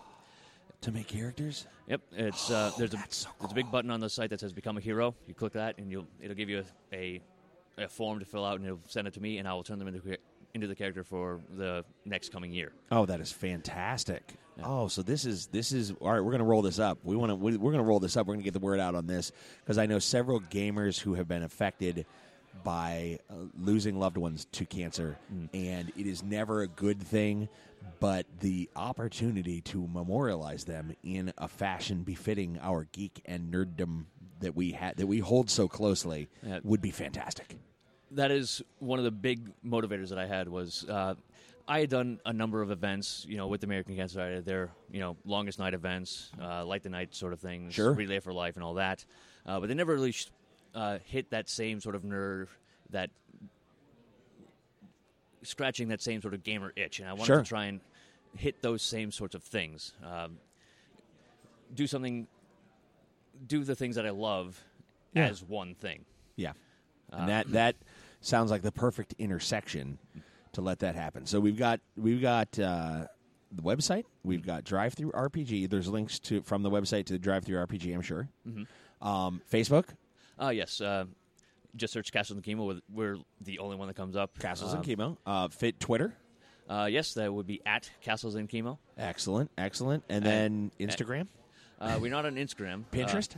to 0.82 0.92
make 0.92 1.08
characters. 1.08 1.68
Yep, 1.88 2.02
it's 2.14 2.52
uh, 2.52 2.72
there's 2.78 2.94
a 2.94 3.04
so 3.10 3.30
there's 3.40 3.52
a 3.52 3.56
big 3.56 3.72
button 3.72 3.92
on 3.92 4.00
the 4.00 4.10
site 4.10 4.30
that 4.30 4.40
says 4.40 4.54
"Become 4.54 4.78
a 4.78 4.82
Hero." 4.82 5.16
You 5.28 5.34
click 5.34 5.54
that, 5.54 5.78
and 5.78 5.92
you'll 5.92 6.08
it'll 6.22 6.36
give 6.36 6.50
you 6.50 6.64
a, 6.92 6.96
a, 6.96 7.84
a 7.84 7.88
form 7.88 8.20
to 8.20 8.26
fill 8.26 8.46
out, 8.46 8.58
and 8.58 8.66
it'll 8.66 8.80
send 8.88 9.08
it 9.08 9.14
to 9.16 9.22
me, 9.22 9.38
and 9.38 9.48
I 9.48 9.54
will 9.54 9.64
turn 9.64 9.80
them 9.80 9.88
into 9.88 10.18
into 10.54 10.68
the 10.68 10.76
character 10.76 11.04
for 11.04 11.40
the 11.56 11.86
next 12.06 12.32
coming 12.32 12.52
year. 12.52 12.72
Oh, 12.92 13.06
that 13.06 13.20
is 13.22 13.32
fantastic. 13.32 14.34
Oh, 14.64 14.88
so 14.88 15.04
this 15.04 15.26
is 15.26 15.48
this 15.48 15.72
is 15.72 15.92
all 16.02 16.12
right. 16.12 16.20
We're 16.20 16.32
going 16.32 16.40
to 16.40 16.46
roll 16.46 16.64
this 16.64 16.80
up. 16.80 17.00
We 17.04 17.16
want 17.16 17.30
to. 17.30 17.36
We, 17.36 17.58
we're 17.58 17.72
going 17.72 17.84
to 17.84 17.88
roll 17.88 18.00
this 18.00 18.18
up. 18.18 18.26
We're 18.28 18.34
going 18.34 18.44
to 18.44 18.46
get 18.46 18.54
the 18.54 18.60
word 18.60 18.80
out 18.80 18.96
on 18.96 19.06
this 19.08 19.32
because 19.64 19.78
I 19.78 19.86
know 19.86 20.00
several 20.00 20.42
gamers 20.42 21.00
who 21.00 21.14
have 21.14 21.28
been 21.28 21.44
affected 21.44 22.06
by 22.64 23.20
uh, 23.30 23.34
losing 23.60 24.00
loved 24.00 24.18
ones 24.18 24.46
to 24.54 24.66
cancer, 24.66 25.18
and 25.54 25.92
it 25.98 26.06
is 26.08 26.24
never 26.24 26.62
a 26.62 26.68
good 26.68 27.02
thing. 27.02 27.50
But 28.00 28.26
the 28.42 28.70
opportunity 28.76 29.62
to 29.62 29.88
memorialize 29.88 30.66
them 30.66 30.96
in 31.04 31.34
a 31.38 31.48
fashion 31.48 32.04
befitting 32.04 32.60
our 32.62 32.88
geek 32.92 33.22
and 33.26 33.52
nerddom 33.54 34.06
that 34.40 34.56
we 34.56 34.72
had 34.72 34.98
that 34.98 35.08
we 35.08 35.20
hold 35.20 35.50
so 35.50 35.68
closely 35.68 36.28
Yeah. 36.46 36.60
would 36.64 36.82
be 36.82 36.92
fantastic. 36.92 37.56
that 38.12 38.30
is 38.32 38.62
one 38.80 39.00
of 39.00 39.06
the 39.06 39.12
big 39.12 39.52
motivators 39.66 40.10
that 40.10 40.20
I 40.20 40.26
had 40.28 40.48
was 40.48 40.86
uh, 40.88 41.16
I 41.68 41.82
had 41.82 41.90
done 41.90 42.20
a 42.26 42.32
number 42.32 42.62
of 42.62 42.72
events, 42.72 43.26
you 43.28 43.36
know, 43.36 43.48
with 43.48 43.60
the 43.62 43.68
American 43.68 43.96
Cancer 43.96 44.14
Society, 44.14 44.42
their 44.42 44.70
you 44.92 45.00
know 45.00 45.18
longest 45.26 45.58
night 45.60 45.74
events, 45.74 46.32
uh, 46.42 46.64
light 46.66 46.84
the 46.84 46.90
night 46.90 47.14
sort 47.16 47.34
of 47.34 47.40
things, 47.40 47.74
Sure. 47.74 47.94
relay 47.94 48.20
for 48.20 48.32
life, 48.32 48.56
and 48.56 48.64
all 48.64 48.76
that. 48.76 49.04
Uh, 49.46 49.60
but 49.60 49.68
they 49.70 49.76
never 49.76 49.94
really 49.94 50.12
sh- 50.12 50.30
uh, 50.76 51.00
hit 51.06 51.30
that 51.32 51.50
same 51.50 51.80
sort 51.80 51.96
of 51.96 52.04
nerve, 52.04 52.58
that 52.92 53.10
scratching 55.44 55.88
that 55.90 56.02
same 56.02 56.22
sort 56.22 56.34
of 56.34 56.44
gamer 56.44 56.74
itch, 56.76 57.00
and 57.00 57.08
I 57.08 57.14
wanted 57.14 57.26
Sure. 57.26 57.38
to 57.44 57.48
try 57.48 57.66
and 57.66 57.80
hit 58.36 58.62
those 58.62 58.82
same 58.82 59.12
sorts 59.12 59.36
of 59.36 59.44
things. 59.44 59.94
Um, 60.04 60.40
do 61.74 61.88
something, 61.88 62.28
do 63.48 63.64
the 63.64 63.76
things 63.76 63.96
that 63.96 64.06
I 64.06 64.10
love 64.12 64.64
Yeah. 65.14 65.28
as 65.28 65.44
one 65.44 65.76
thing. 65.76 66.06
Yeah, 66.36 66.54
and 67.12 67.30
that 67.30 67.52
that 67.52 67.76
sounds 68.22 68.52
like 68.52 68.62
the 68.62 68.72
perfect 68.72 69.14
intersection 69.18 70.00
to 70.54 70.62
let 70.62 70.80
that 70.80 70.96
happen. 70.96 71.26
So 71.26 71.40
we've 71.40 71.58
got 71.58 71.80
we've 71.96 72.22
got 72.22 72.58
uh, 72.60 73.08
the 73.52 73.62
website, 73.62 74.04
we've 74.24 74.46
got 74.46 74.64
DriveThruRPG. 74.66 75.70
There's 75.70 75.88
links 75.88 76.20
to 76.20 76.42
from 76.42 76.64
the 76.64 76.70
website 76.70 77.06
to 77.06 77.18
the 77.18 77.20
DriveThruRPG. 77.20 77.94
I'm 77.94 78.02
sure. 78.02 78.28
Um, 79.02 79.42
Facebook, 79.52 79.90
Uh, 80.42 80.50
yes. 80.50 80.80
Uh, 80.82 81.06
just 81.76 81.94
search 81.94 82.12
Castles 82.12 82.38
and 82.38 82.44
Chemo. 82.44 82.80
We're- 82.92 83.22
the 83.42 83.60
only 83.60 83.76
one 83.76 83.88
that 83.88 83.96
comes 83.96 84.16
up. 84.16 84.38
Castles 84.40 84.74
Um, 84.74 84.80
and 84.82 84.88
Chemo, 84.88 85.18
uh, 85.26 85.48
Fit 85.50 85.80
Twitter. 85.80 86.16
Uh, 86.70 86.88
yes, 86.92 87.14
that 87.14 87.32
would 87.34 87.48
be 87.48 87.62
at 87.66 87.90
Castles 88.02 88.36
and 88.36 88.50
Chemo. 88.50 88.78
Excellent, 88.98 89.52
excellent, 89.58 90.04
and 90.10 90.26
then 90.26 90.72
And- 90.80 90.90
Instagram, 90.90 91.28
Uh, 91.80 91.98
we're 92.02 92.10
not 92.12 92.26
on 92.26 92.36
Instagram. 92.36 92.84
Uh, 92.92 92.96
Pinterest. 92.96 93.36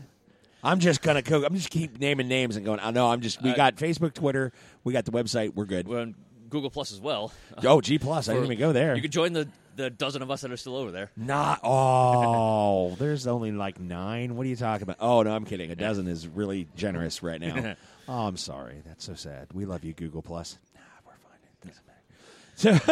I'm 0.63 0.79
just 0.79 1.01
gonna 1.01 1.21
co- 1.21 1.43
I'm 1.45 1.55
just 1.55 1.69
keep 1.69 1.99
naming 1.99 2.27
names 2.27 2.55
and 2.55 2.65
going. 2.65 2.79
I 2.81 2.91
know 2.91 3.07
I'm 3.11 3.21
just 3.21 3.41
we 3.41 3.51
Uh, 3.51 3.55
got 3.55 3.75
Facebook, 3.75 4.13
Twitter, 4.13 4.51
we 4.83 4.93
got 4.93 5.05
the 5.05 5.11
website. 5.11 5.53
We're 5.55 5.65
good. 5.65 5.87
we're 5.87 6.01
on 6.01 6.15
Google 6.49 6.69
Plus 6.69 6.91
as 6.91 6.99
well. 6.99 7.31
Oh, 7.63 7.79
G 7.81 7.99
plus. 7.99 8.27
I 8.27 8.33
didn't 8.33 8.45
even 8.47 8.57
go 8.59 8.71
there. 8.73 8.95
You 8.95 9.01
could 9.01 9.11
join 9.11 9.33
the, 9.33 9.47
the 9.79 9.89
dozen 9.89 10.21
of 10.21 10.29
us 10.29 10.41
that 10.41 10.51
are 10.51 10.57
still 10.57 10.75
over 10.75 10.91
there. 10.91 11.09
Not 11.15 11.61
oh, 11.63 12.95
there's 12.99 13.25
only 13.27 13.51
like 13.51 13.79
nine. 13.79 14.35
What 14.35 14.45
are 14.45 14.49
you 14.49 14.55
talking 14.55 14.83
about? 14.83 14.97
Oh 14.99 15.23
no, 15.23 15.33
I'm 15.33 15.45
kidding. 15.45 15.71
A 15.71 15.75
dozen 15.75 16.07
is 16.07 16.27
really 16.27 16.67
generous 16.75 17.23
right 17.23 17.39
now. 17.39 17.75
oh, 18.07 18.27
I'm 18.27 18.37
sorry. 18.37 18.81
That's 18.85 19.05
so 19.05 19.15
sad. 19.15 19.47
We 19.53 19.65
love 19.65 19.83
you, 19.83 19.93
Google 19.93 20.21
Plus. 20.21 20.57
Nah, 20.75 20.81
we're 21.05 21.13
fine. 21.13 21.39
It 21.63 21.67
doesn't 22.57 22.83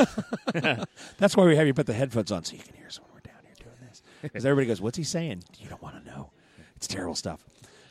matter. 0.64 0.78
So 0.78 0.86
that's 1.18 1.36
why 1.36 1.46
we 1.46 1.56
have 1.58 1.68
you 1.68 1.74
put 1.74 1.86
the 1.88 1.94
headphones 1.94 2.32
on 2.32 2.44
so 2.46 2.56
you 2.56 2.64
can 2.64 2.76
hear 2.76 2.88
us 2.88 3.00
when 3.00 3.10
we're 3.14 3.20
down 3.20 3.42
here 3.44 3.56
doing 3.60 3.90
this. 3.90 4.02
Because 4.22 4.46
everybody 4.46 4.68
goes, 4.68 4.82
"What's 4.82 4.98
he 4.98 5.04
saying?" 5.04 5.44
You 5.60 5.70
don't 5.70 5.82
want 5.82 6.04
to 6.04 6.10
know. 6.10 6.32
It's 6.78 6.88
terrible 6.88 7.16
stuff. 7.16 7.44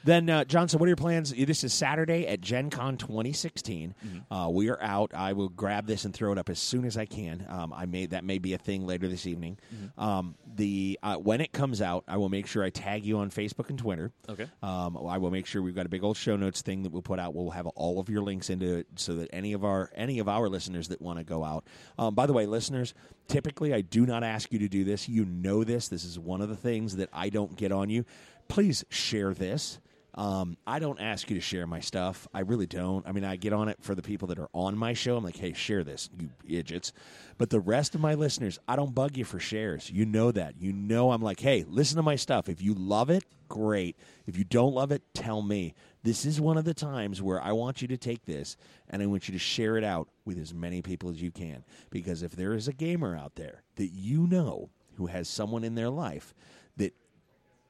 Then, 0.06 0.30
uh, 0.30 0.44
Johnson, 0.44 0.78
what 0.78 0.86
are 0.86 0.90
your 0.90 0.96
plans? 0.96 1.32
This 1.32 1.64
is 1.64 1.72
Saturday 1.72 2.28
at 2.28 2.40
Gen 2.40 2.70
Con 2.70 2.96
2016. 2.96 3.92
Uh, 4.30 4.48
we 4.52 4.70
are 4.70 4.80
out. 4.80 5.12
I 5.12 5.32
will 5.32 5.48
grab 5.48 5.88
this 5.88 6.04
and 6.04 6.14
throw 6.14 6.30
it 6.30 6.38
up 6.38 6.48
as 6.48 6.60
soon 6.60 6.84
as 6.84 6.96
I 6.96 7.06
can. 7.06 7.44
Um, 7.48 7.72
I 7.72 7.86
may 7.86 8.06
that 8.06 8.22
may 8.22 8.38
be 8.38 8.52
a 8.54 8.58
thing 8.58 8.86
later 8.86 9.08
this 9.08 9.26
evening. 9.26 9.58
Um, 9.98 10.36
the 10.54 10.96
uh, 11.02 11.16
when 11.16 11.40
it 11.40 11.52
comes 11.52 11.82
out, 11.82 12.04
I 12.06 12.18
will 12.18 12.28
make 12.28 12.46
sure 12.46 12.62
I 12.62 12.70
tag 12.70 13.04
you 13.04 13.18
on 13.18 13.30
Facebook 13.30 13.68
and 13.68 13.78
Twitter. 13.80 14.12
Okay. 14.28 14.46
Um, 14.62 14.96
I 14.96 15.18
will 15.18 15.32
make 15.32 15.44
sure 15.44 15.60
we've 15.60 15.74
got 15.74 15.86
a 15.86 15.88
big 15.88 16.04
old 16.04 16.16
show 16.16 16.36
notes 16.36 16.62
thing 16.62 16.84
that 16.84 16.92
we'll 16.92 17.02
put 17.02 17.18
out. 17.18 17.34
We'll 17.34 17.50
have 17.50 17.66
all 17.66 17.98
of 17.98 18.08
your 18.08 18.22
links 18.22 18.48
into 18.48 18.76
it 18.76 18.86
so 18.94 19.16
that 19.16 19.28
any 19.32 19.54
of 19.54 19.64
our 19.64 19.90
any 19.96 20.20
of 20.20 20.28
our 20.28 20.48
listeners 20.48 20.86
that 20.88 21.02
want 21.02 21.18
to 21.18 21.24
go 21.24 21.42
out. 21.42 21.66
Um, 21.98 22.14
by 22.14 22.26
the 22.26 22.32
way, 22.32 22.46
listeners, 22.46 22.94
typically 23.26 23.74
I 23.74 23.80
do 23.80 24.06
not 24.06 24.22
ask 24.22 24.52
you 24.52 24.60
to 24.60 24.68
do 24.68 24.84
this. 24.84 25.08
You 25.08 25.24
know 25.24 25.64
this. 25.64 25.88
This 25.88 26.04
is 26.04 26.16
one 26.16 26.42
of 26.42 26.48
the 26.48 26.56
things 26.56 26.94
that 26.94 27.08
I 27.12 27.28
don't 27.28 27.56
get 27.56 27.72
on 27.72 27.90
you. 27.90 28.04
Please 28.46 28.84
share 28.88 29.34
this. 29.34 29.80
Um, 30.16 30.56
I 30.66 30.78
don't 30.78 30.98
ask 30.98 31.28
you 31.28 31.36
to 31.36 31.42
share 31.42 31.66
my 31.66 31.80
stuff. 31.80 32.26
I 32.32 32.40
really 32.40 32.66
don't. 32.66 33.06
I 33.06 33.12
mean, 33.12 33.24
I 33.24 33.36
get 33.36 33.52
on 33.52 33.68
it 33.68 33.76
for 33.82 33.94
the 33.94 34.02
people 34.02 34.28
that 34.28 34.38
are 34.38 34.48
on 34.54 34.76
my 34.76 34.94
show. 34.94 35.16
I'm 35.16 35.24
like, 35.24 35.36
hey, 35.36 35.52
share 35.52 35.84
this, 35.84 36.08
you 36.18 36.30
idiots. 36.48 36.92
But 37.36 37.50
the 37.50 37.60
rest 37.60 37.94
of 37.94 38.00
my 38.00 38.14
listeners, 38.14 38.58
I 38.66 38.76
don't 38.76 38.94
bug 38.94 39.18
you 39.18 39.26
for 39.26 39.38
shares. 39.38 39.90
You 39.90 40.06
know 40.06 40.32
that. 40.32 40.54
You 40.58 40.72
know, 40.72 41.10
I'm 41.10 41.20
like, 41.20 41.40
hey, 41.40 41.66
listen 41.68 41.96
to 41.96 42.02
my 42.02 42.16
stuff. 42.16 42.48
If 42.48 42.62
you 42.62 42.72
love 42.72 43.10
it, 43.10 43.24
great. 43.50 43.96
If 44.26 44.38
you 44.38 44.44
don't 44.44 44.74
love 44.74 44.90
it, 44.90 45.02
tell 45.12 45.42
me. 45.42 45.74
This 46.02 46.24
is 46.24 46.40
one 46.40 46.56
of 46.56 46.64
the 46.64 46.72
times 46.72 47.20
where 47.20 47.42
I 47.42 47.52
want 47.52 47.82
you 47.82 47.88
to 47.88 47.98
take 47.98 48.24
this 48.24 48.56
and 48.88 49.02
I 49.02 49.06
want 49.06 49.28
you 49.28 49.32
to 49.32 49.38
share 49.38 49.76
it 49.76 49.84
out 49.84 50.08
with 50.24 50.38
as 50.38 50.54
many 50.54 50.80
people 50.80 51.10
as 51.10 51.20
you 51.20 51.30
can. 51.30 51.62
Because 51.90 52.22
if 52.22 52.32
there 52.32 52.54
is 52.54 52.68
a 52.68 52.72
gamer 52.72 53.14
out 53.14 53.34
there 53.34 53.62
that 53.74 53.88
you 53.88 54.26
know 54.26 54.70
who 54.96 55.06
has 55.06 55.28
someone 55.28 55.64
in 55.64 55.74
their 55.74 55.90
life 55.90 56.32
that 56.78 56.94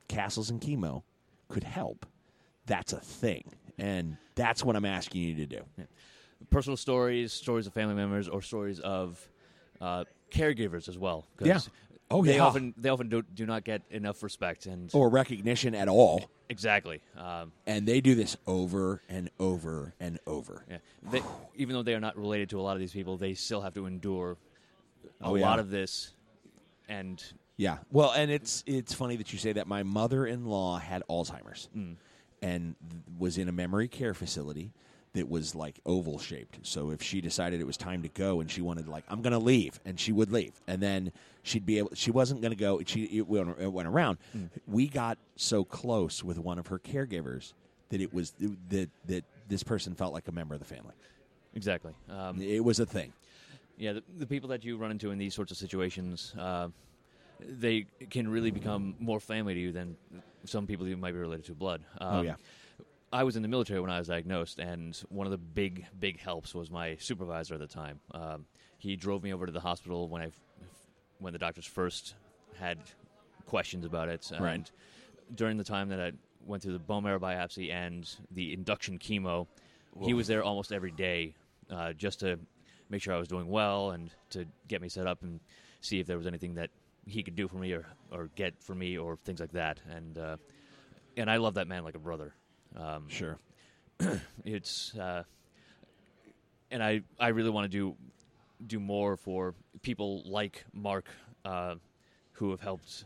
castles 0.06 0.48
and 0.48 0.60
chemo 0.60 1.02
could 1.48 1.64
help, 1.64 2.06
that's 2.66 2.92
a 2.92 3.00
thing. 3.00 3.44
And 3.78 4.16
that's 4.34 4.64
what 4.64 4.76
I'm 4.76 4.84
asking 4.84 5.22
you 5.22 5.34
to 5.36 5.46
do. 5.46 5.62
Personal 6.50 6.76
stories, 6.76 7.32
stories 7.32 7.66
of 7.66 7.74
family 7.74 7.94
members, 7.94 8.28
or 8.28 8.42
stories 8.42 8.80
of 8.80 9.26
uh, 9.80 10.04
caregivers 10.30 10.88
as 10.88 10.98
well. 10.98 11.26
Yeah. 11.40 11.60
Oh, 12.10 12.22
they 12.24 12.36
yeah. 12.36 12.44
often 12.44 12.72
they 12.76 12.88
often 12.88 13.08
do, 13.08 13.22
do 13.22 13.46
not 13.46 13.64
get 13.64 13.82
enough 13.90 14.22
respect 14.22 14.66
and 14.66 14.88
Or 14.94 15.08
recognition 15.08 15.74
at 15.74 15.88
all. 15.88 16.30
exactly. 16.48 17.00
Um, 17.16 17.50
And 17.66 17.84
they 17.86 18.00
do 18.00 18.14
this 18.14 18.36
over 18.46 19.02
and 19.08 19.28
over 19.40 19.92
and 19.98 20.20
over. 20.26 20.64
Yeah. 20.70 20.76
They, 21.10 21.20
even 21.56 21.74
though 21.74 21.82
they 21.82 21.94
are 21.94 22.00
not 22.00 22.16
related 22.16 22.50
to 22.50 22.60
a 22.60 22.62
lot 22.62 22.74
of 22.74 22.80
these 22.80 22.92
people, 22.92 23.16
they 23.16 23.34
still 23.34 23.60
have 23.60 23.74
to 23.74 23.86
endure 23.86 24.36
a 25.20 25.24
Oh, 25.26 25.34
yeah. 25.34 25.46
lot 25.48 25.58
of 25.58 25.68
this. 25.70 26.12
And 26.88 27.20
Yeah. 27.56 27.78
Well, 27.90 28.12
and 28.12 28.30
it's 28.30 28.62
it's 28.66 28.92
funny 28.94 29.16
that 29.16 29.32
you 29.32 29.38
say 29.40 29.52
that. 29.54 29.66
My 29.66 29.82
mother-in-law 29.82 30.78
had 30.78 31.02
Alzheimer's 31.10 31.68
Mm. 31.76 31.96
And 32.42 32.74
th- 32.90 33.02
was 33.18 33.38
in 33.38 33.48
a 33.48 33.52
memory 33.52 33.88
care 33.88 34.14
facility 34.14 34.72
that 35.14 35.28
was 35.30 35.54
like 35.54 35.80
oval 35.86 36.18
shaped. 36.18 36.58
So 36.62 36.90
if 36.90 37.02
she 37.02 37.20
decided 37.22 37.60
it 37.60 37.66
was 37.66 37.76
time 37.78 38.02
to 38.02 38.08
go 38.08 38.40
and 38.40 38.50
she 38.50 38.60
wanted 38.60 38.86
like 38.88 39.04
I'm 39.08 39.22
going 39.22 39.32
to 39.32 39.38
leave 39.38 39.80
and 39.86 39.98
she 39.98 40.12
would 40.12 40.30
leave 40.30 40.52
and 40.66 40.82
then 40.82 41.10
she'd 41.42 41.64
be 41.64 41.78
able 41.78 41.90
she 41.94 42.10
wasn't 42.10 42.42
going 42.42 42.50
to 42.52 42.56
go 42.56 42.80
she 42.84 43.04
it 43.04 43.26
went, 43.26 43.58
it 43.58 43.72
went 43.72 43.88
around. 43.88 44.18
Mm. 44.36 44.50
We 44.66 44.88
got 44.88 45.16
so 45.36 45.64
close 45.64 46.22
with 46.22 46.38
one 46.38 46.58
of 46.58 46.66
her 46.66 46.78
caregivers 46.78 47.54
that 47.88 48.00
it 48.02 48.12
was 48.12 48.32
that 48.68 48.90
that 49.06 49.24
this 49.48 49.62
person 49.62 49.94
felt 49.94 50.12
like 50.12 50.28
a 50.28 50.32
member 50.32 50.54
of 50.54 50.60
the 50.60 50.66
family. 50.66 50.92
exactly. 51.54 51.94
Um, 52.10 52.42
It 52.42 52.62
was 52.64 52.80
a 52.80 52.86
thing. 52.86 53.12
yeah, 53.78 53.92
the, 53.94 54.02
the 54.18 54.26
people 54.26 54.48
that 54.50 54.64
you 54.64 54.76
run 54.76 54.90
into 54.90 55.12
in 55.12 55.18
these 55.18 55.34
sorts 55.34 55.50
of 55.52 55.56
situations, 55.56 56.34
uh, 56.38 56.68
they 57.40 57.86
can 58.10 58.28
really 58.28 58.50
become 58.50 58.94
more 58.98 59.20
family 59.20 59.54
to 59.54 59.60
you 59.60 59.72
than 59.72 59.96
some 60.44 60.66
people 60.66 60.86
you 60.86 60.96
might 60.96 61.12
be 61.12 61.18
related 61.18 61.44
to 61.46 61.54
blood. 61.54 61.82
Um, 62.00 62.16
Oh, 62.16 62.22
yeah. 62.22 62.36
I 63.12 63.22
was 63.22 63.36
in 63.36 63.42
the 63.42 63.48
military 63.48 63.80
when 63.80 63.90
I 63.90 63.98
was 63.98 64.08
diagnosed, 64.08 64.58
and 64.58 64.96
one 65.08 65.26
of 65.26 65.30
the 65.30 65.38
big, 65.38 65.86
big 65.98 66.18
helps 66.20 66.54
was 66.54 66.70
my 66.70 66.96
supervisor 66.96 67.54
at 67.54 67.60
the 67.60 67.66
time. 67.66 68.00
Um, 68.12 68.46
he 68.78 68.96
drove 68.96 69.22
me 69.22 69.32
over 69.32 69.46
to 69.46 69.52
the 69.52 69.60
hospital 69.60 70.08
when 70.08 70.22
I, 70.22 70.30
when 71.18 71.32
the 71.32 71.38
doctors 71.38 71.64
first 71.66 72.14
had 72.58 72.78
questions 73.46 73.84
about 73.84 74.08
it, 74.08 74.30
and 74.32 74.40
Right. 74.44 74.70
during 75.34 75.56
the 75.56 75.64
time 75.64 75.88
that 75.90 76.00
I 76.00 76.12
went 76.44 76.62
through 76.62 76.72
the 76.74 76.78
bone 76.80 77.04
marrow 77.04 77.18
biopsy 77.20 77.72
and 77.72 78.08
the 78.32 78.52
induction 78.52 78.98
chemo, 78.98 79.46
he 80.02 80.12
was 80.14 80.26
there 80.26 80.42
almost 80.42 80.72
every 80.72 80.90
day, 80.90 81.34
uh, 81.70 81.92
just 81.92 82.20
to 82.20 82.38
make 82.90 83.02
sure 83.02 83.14
I 83.14 83.18
was 83.18 83.28
doing 83.28 83.48
well 83.48 83.92
and 83.92 84.10
to 84.30 84.46
get 84.68 84.82
me 84.82 84.88
set 84.88 85.06
up 85.06 85.22
and 85.22 85.40
see 85.80 86.00
if 86.00 86.06
there 86.06 86.18
was 86.18 86.26
anything 86.26 86.54
that 86.56 86.70
he 87.06 87.22
could 87.22 87.36
do 87.36 87.48
for 87.48 87.56
me 87.56 87.72
or, 87.72 87.86
or 88.10 88.28
get 88.34 88.62
for 88.62 88.74
me 88.74 88.98
or 88.98 89.16
things 89.16 89.40
like 89.40 89.52
that. 89.52 89.80
And 89.90 90.18
uh, 90.18 90.36
and 91.16 91.30
I 91.30 91.36
love 91.36 91.54
that 91.54 91.68
man 91.68 91.84
like 91.84 91.94
a 91.94 92.00
brother. 92.00 92.34
Um, 92.76 93.08
Sure. 93.08 93.38
it's 94.44 94.94
uh, 94.96 95.22
and 96.70 96.82
I 96.82 97.02
I 97.18 97.28
really 97.28 97.50
want 97.50 97.64
to 97.64 97.68
do 97.68 97.96
do 98.66 98.80
more 98.80 99.16
for 99.16 99.54
people 99.82 100.22
like 100.26 100.64
Mark 100.72 101.08
uh, 101.44 101.76
who 102.32 102.50
have 102.50 102.60
helped 102.60 103.04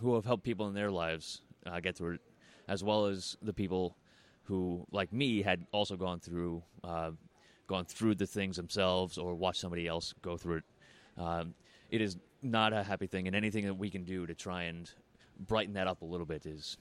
who 0.00 0.14
have 0.14 0.24
helped 0.24 0.44
people 0.44 0.68
in 0.68 0.74
their 0.74 0.90
lives 0.90 1.42
uh, 1.66 1.80
get 1.80 1.96
through 1.96 2.14
it, 2.14 2.20
as 2.68 2.84
well 2.84 3.06
as 3.06 3.36
the 3.42 3.52
people 3.52 3.96
who 4.44 4.86
like 4.92 5.12
me 5.12 5.42
had 5.42 5.66
also 5.72 5.96
gone 5.96 6.20
through 6.20 6.62
uh, 6.84 7.10
gone 7.66 7.84
through 7.84 8.14
the 8.14 8.26
things 8.26 8.56
themselves 8.56 9.18
or 9.18 9.34
watched 9.34 9.60
somebody 9.60 9.86
else 9.86 10.14
go 10.22 10.36
through 10.36 10.58
it 10.58 10.64
Um, 11.18 11.54
it 11.90 12.00
is 12.00 12.16
not 12.42 12.72
a 12.72 12.82
happy 12.82 13.06
thing, 13.06 13.26
and 13.26 13.36
anything 13.36 13.64
that 13.66 13.74
we 13.74 13.90
can 13.90 14.04
do 14.04 14.26
to 14.26 14.34
try 14.34 14.64
and 14.64 14.90
brighten 15.46 15.74
that 15.74 15.86
up 15.86 16.02
a 16.02 16.04
little 16.04 16.26
bit 16.26 16.46
is 16.46 16.76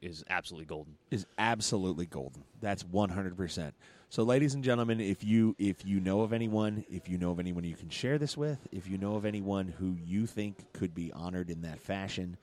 is 0.00 0.22
absolutely 0.30 0.66
golden. 0.66 0.94
Is 1.10 1.26
absolutely 1.38 2.06
golden. 2.06 2.44
That's 2.60 2.84
one 2.84 3.10
hundred 3.10 3.36
percent. 3.36 3.74
So, 4.10 4.22
ladies 4.22 4.54
and 4.54 4.64
gentlemen, 4.64 5.00
if 5.00 5.22
you 5.24 5.54
if 5.58 5.84
you 5.84 6.00
know 6.00 6.22
of 6.22 6.32
anyone, 6.32 6.84
if 6.88 7.08
you 7.08 7.18
know 7.18 7.30
of 7.30 7.38
anyone 7.40 7.64
you 7.64 7.74
can 7.74 7.90
share 7.90 8.18
this 8.18 8.36
with, 8.36 8.58
if 8.72 8.88
you 8.88 8.96
know 8.96 9.16
of 9.16 9.24
anyone 9.24 9.68
who 9.68 9.96
you 10.02 10.26
think 10.26 10.72
could 10.72 10.94
be 10.94 11.12
honored 11.12 11.50
in 11.50 11.62
that 11.62 11.80
fashion, 11.80 12.36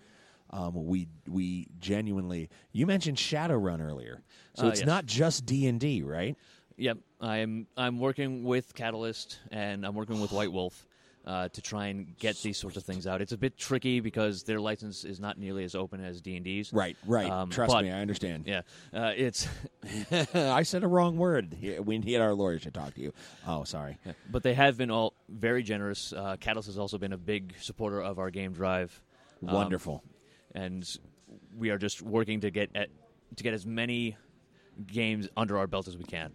um, 0.52 0.86
we 0.86 1.08
we 1.28 1.68
genuinely. 1.80 2.50
You 2.72 2.86
mentioned 2.86 3.18
Shadowrun 3.18 3.82
earlier, 3.82 4.22
so 4.54 4.66
Uh, 4.66 4.70
it's 4.70 4.82
yes. 4.82 4.88
not 4.88 5.06
just 5.06 5.46
D 5.46 5.66
and 5.68 5.80
D, 5.80 6.04
right? 6.04 6.36
Yep, 6.78 6.98
I'm 7.22 7.68
I'm 7.78 8.00
working 8.00 8.44
with 8.44 8.76
Catalyst 8.76 9.40
and 9.50 9.86
I'm 9.86 9.96
working 9.96 10.20
with 10.20 10.32
White 10.34 10.52
Wolf 10.52 10.86
uh, 11.26 11.50
to 11.50 11.62
try 11.62 11.88
and 11.88 12.18
get 12.20 12.36
these 12.44 12.58
sorts 12.58 12.78
of 12.78 12.84
things 12.84 13.08
out. 13.08 13.20
It's 13.22 13.32
a 13.32 13.38
bit 13.38 13.58
tricky 13.58 14.00
because 14.00 14.44
their 14.44 14.60
license 14.60 15.04
is 15.04 15.20
not 15.20 15.38
nearly 15.40 15.64
as 15.64 15.74
open 15.76 16.04
as 16.04 16.22
D 16.22 16.36
and 16.36 16.46
D's. 16.46 16.72
Right, 16.72 16.96
right. 17.08 17.30
Um, 17.30 17.50
Trust 17.50 17.74
but- 17.74 17.84
me, 17.84 17.92
I 17.92 18.00
understand. 18.02 18.46
Yeah, 18.48 18.62
uh, 18.94 19.12
it's 19.16 19.48
I 20.36 20.64
said 20.64 20.84
a 20.84 20.88
wrong 20.88 21.18
word. 21.18 21.56
He- 21.60 21.80
We 21.80 21.98
need 21.98 22.18
our 22.18 22.34
lawyers 22.34 22.64
to 22.64 22.72
talk 22.72 22.94
to 22.96 23.02
you. 23.02 23.14
Oh, 23.48 23.64
sorry. 23.64 23.98
but 24.30 24.44
they 24.44 24.54
have 24.54 24.78
been 24.78 24.92
all 24.92 25.14
very 25.30 25.64
generous. 25.64 26.14
Uh, 26.14 26.36
Catalyst 26.40 26.68
has 26.68 26.78
also 26.78 26.98
been 26.98 27.14
a 27.14 27.18
big 27.18 27.56
supporter 27.60 28.02
of 28.02 28.20
our 28.20 28.30
game 28.32 28.54
drive. 28.54 29.02
Um, 29.48 29.54
Wonderful. 29.54 30.04
and 30.54 30.88
we 31.58 31.70
are 31.72 31.78
just 31.78 32.02
working 32.02 32.42
to 32.42 32.52
get 32.52 32.70
at 32.76 32.90
to 33.38 33.44
get 33.44 33.54
as 33.54 33.66
many 33.66 34.16
games 34.86 35.28
under 35.36 35.58
our 35.58 35.68
belt 35.68 35.88
as 35.88 35.98
we 35.98 36.04
can. 36.04 36.32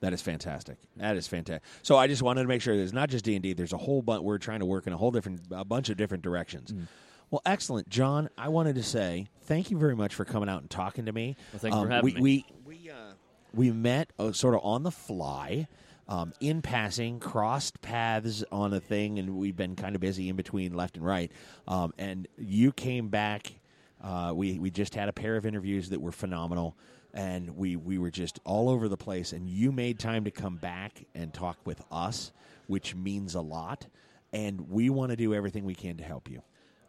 That 0.00 0.12
is 0.12 0.20
fantastic. 0.20 0.76
That 0.96 1.16
is 1.16 1.26
fantastic. 1.26 1.62
So 1.82 1.96
I 1.96 2.06
just 2.06 2.22
wanted 2.22 2.42
to 2.42 2.48
make 2.48 2.60
sure 2.60 2.76
there's 2.76 2.92
not 2.92 3.08
just 3.08 3.24
D 3.24 3.34
and 3.34 3.42
D. 3.42 3.52
There's 3.54 3.72
a 3.72 3.78
whole 3.78 4.02
bunch. 4.02 4.22
We're 4.22 4.38
trying 4.38 4.60
to 4.60 4.66
work 4.66 4.86
in 4.86 4.92
a 4.92 4.96
whole 4.96 5.10
different, 5.10 5.40
a 5.50 5.64
bunch 5.64 5.88
of 5.88 5.96
different 5.96 6.22
directions. 6.22 6.72
Mm. 6.72 6.86
Well, 7.30 7.42
excellent, 7.46 7.88
John. 7.88 8.28
I 8.38 8.48
wanted 8.48 8.76
to 8.76 8.82
say 8.82 9.26
thank 9.42 9.70
you 9.70 9.78
very 9.78 9.96
much 9.96 10.14
for 10.14 10.24
coming 10.24 10.48
out 10.48 10.60
and 10.60 10.70
talking 10.70 11.06
to 11.06 11.12
me. 11.12 11.36
Well, 11.52 11.60
thank 11.60 11.74
you 11.74 11.80
for 11.80 11.86
Um, 11.86 11.90
having 11.90 12.14
we, 12.14 12.20
me. 12.20 12.46
We 12.64 12.78
we, 12.84 12.90
uh, 12.90 13.12
we 13.54 13.70
met 13.72 14.12
uh, 14.18 14.32
sort 14.32 14.54
of 14.54 14.60
on 14.62 14.82
the 14.82 14.90
fly. 14.92 15.66
Um, 16.08 16.32
in 16.38 16.62
passing, 16.62 17.18
crossed 17.18 17.82
paths 17.82 18.44
on 18.52 18.72
a 18.72 18.78
thing, 18.78 19.18
and 19.18 19.36
we've 19.36 19.56
been 19.56 19.74
kind 19.74 19.96
of 19.96 20.00
busy 20.00 20.28
in 20.28 20.36
between 20.36 20.72
left 20.72 20.96
and 20.96 21.04
right. 21.04 21.32
Um, 21.66 21.92
and 21.98 22.28
you 22.38 22.70
came 22.70 23.08
back. 23.08 23.52
Uh, 24.00 24.32
we 24.32 24.60
we 24.60 24.70
just 24.70 24.94
had 24.94 25.08
a 25.08 25.12
pair 25.12 25.34
of 25.36 25.44
interviews 25.44 25.88
that 25.88 26.00
were 26.00 26.12
phenomenal, 26.12 26.76
and 27.14 27.56
we 27.56 27.76
we 27.76 27.98
were 27.98 28.10
just 28.10 28.40
all 28.44 28.68
over 28.68 28.88
the 28.88 28.96
place. 28.96 29.32
And 29.32 29.48
you 29.48 29.72
made 29.72 29.98
time 29.98 30.24
to 30.24 30.30
come 30.30 30.56
back 30.56 31.04
and 31.14 31.32
talk 31.32 31.58
with 31.64 31.82
us, 31.90 32.32
which 32.66 32.94
means 32.94 33.34
a 33.34 33.40
lot. 33.40 33.86
And 34.32 34.68
we 34.68 34.90
want 34.90 35.10
to 35.10 35.16
do 35.16 35.34
everything 35.34 35.64
we 35.64 35.74
can 35.74 35.96
to 35.98 36.04
help 36.04 36.30
you. 36.30 36.42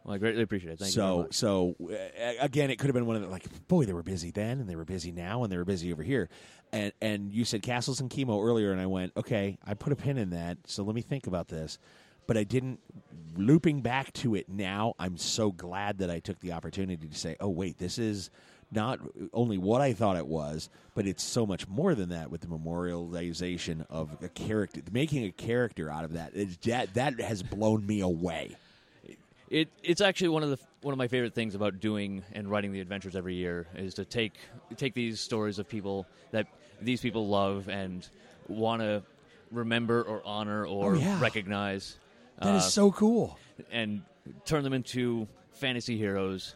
Well, 0.04 0.14
I 0.14 0.18
greatly 0.18 0.42
appreciate 0.42 0.72
it. 0.72 0.78
Thank 0.78 0.96
you. 0.96 1.02
very 1.02 1.26
So, 1.32 1.74
so 1.78 1.94
uh, 1.94 2.32
again, 2.40 2.70
it 2.70 2.78
could 2.78 2.86
have 2.86 2.94
been 2.94 3.06
one 3.06 3.16
of 3.16 3.22
the 3.22 3.28
like, 3.28 3.44
boy, 3.68 3.84
they 3.84 3.92
were 3.92 4.02
busy 4.02 4.30
then, 4.30 4.58
and 4.58 4.68
they 4.68 4.76
were 4.76 4.86
busy 4.86 5.12
now, 5.12 5.42
and 5.42 5.52
they 5.52 5.56
were 5.56 5.66
busy 5.66 5.92
over 5.92 6.02
here. 6.02 6.28
And 6.72 6.92
and 7.00 7.32
you 7.32 7.44
said 7.44 7.62
castles 7.62 8.00
and 8.00 8.10
chemo 8.10 8.42
earlier, 8.42 8.72
and 8.72 8.80
I 8.80 8.86
went, 8.86 9.12
okay, 9.16 9.58
I 9.66 9.74
put 9.74 9.92
a 9.92 9.96
pin 9.96 10.18
in 10.18 10.30
that. 10.30 10.58
So 10.66 10.82
let 10.82 10.94
me 10.94 11.02
think 11.02 11.26
about 11.26 11.48
this. 11.48 11.78
But 12.26 12.36
I 12.36 12.44
didn't. 12.44 12.80
Looping 13.36 13.82
back 13.82 14.12
to 14.14 14.34
it 14.34 14.48
now, 14.48 14.94
I'm 14.98 15.16
so 15.16 15.52
glad 15.52 15.98
that 15.98 16.10
I 16.10 16.18
took 16.18 16.40
the 16.40 16.52
opportunity 16.52 17.06
to 17.06 17.14
say, 17.14 17.36
oh 17.38 17.48
wait, 17.48 17.78
this 17.78 17.98
is 17.98 18.30
not 18.70 19.00
only 19.32 19.56
what 19.58 19.80
I 19.80 19.92
thought 19.92 20.16
it 20.16 20.26
was, 20.26 20.68
but 20.94 21.06
it's 21.06 21.22
so 21.22 21.46
much 21.46 21.66
more 21.68 21.94
than 21.94 22.10
that 22.10 22.30
with 22.30 22.42
the 22.42 22.46
memorialization 22.48 23.86
of 23.88 24.10
a 24.22 24.28
character, 24.28 24.80
making 24.92 25.24
a 25.24 25.30
character 25.32 25.90
out 25.90 26.04
of 26.04 26.12
that. 26.14 26.32
It's, 26.34 26.56
that 26.66 26.94
that 26.94 27.20
has 27.20 27.42
blown 27.42 27.86
me 27.86 28.00
away. 28.00 28.56
It 29.50 29.68
it's 29.82 30.02
actually 30.02 30.28
one 30.28 30.42
of 30.42 30.50
the 30.50 30.58
one 30.82 30.92
of 30.92 30.98
my 30.98 31.08
favorite 31.08 31.34
things 31.34 31.54
about 31.54 31.80
doing 31.80 32.22
and 32.34 32.50
writing 32.50 32.72
the 32.72 32.80
adventures 32.80 33.16
every 33.16 33.34
year 33.34 33.66
is 33.74 33.94
to 33.94 34.04
take 34.04 34.34
take 34.76 34.92
these 34.92 35.20
stories 35.20 35.58
of 35.58 35.66
people 35.68 36.06
that 36.32 36.46
these 36.82 37.00
people 37.00 37.26
love 37.28 37.68
and 37.68 38.06
want 38.48 38.82
to 38.82 39.02
remember 39.50 40.02
or 40.02 40.20
honor 40.26 40.66
or 40.66 40.96
Oh, 40.96 40.98
yeah. 40.98 41.18
recognize. 41.20 41.96
That 42.42 42.56
is 42.56 42.64
uh, 42.64 42.68
so 42.68 42.92
cool. 42.92 43.38
and 43.72 44.02
turn 44.44 44.62
them 44.64 44.74
into 44.74 45.26
fantasy 45.52 45.96
heroes 45.96 46.54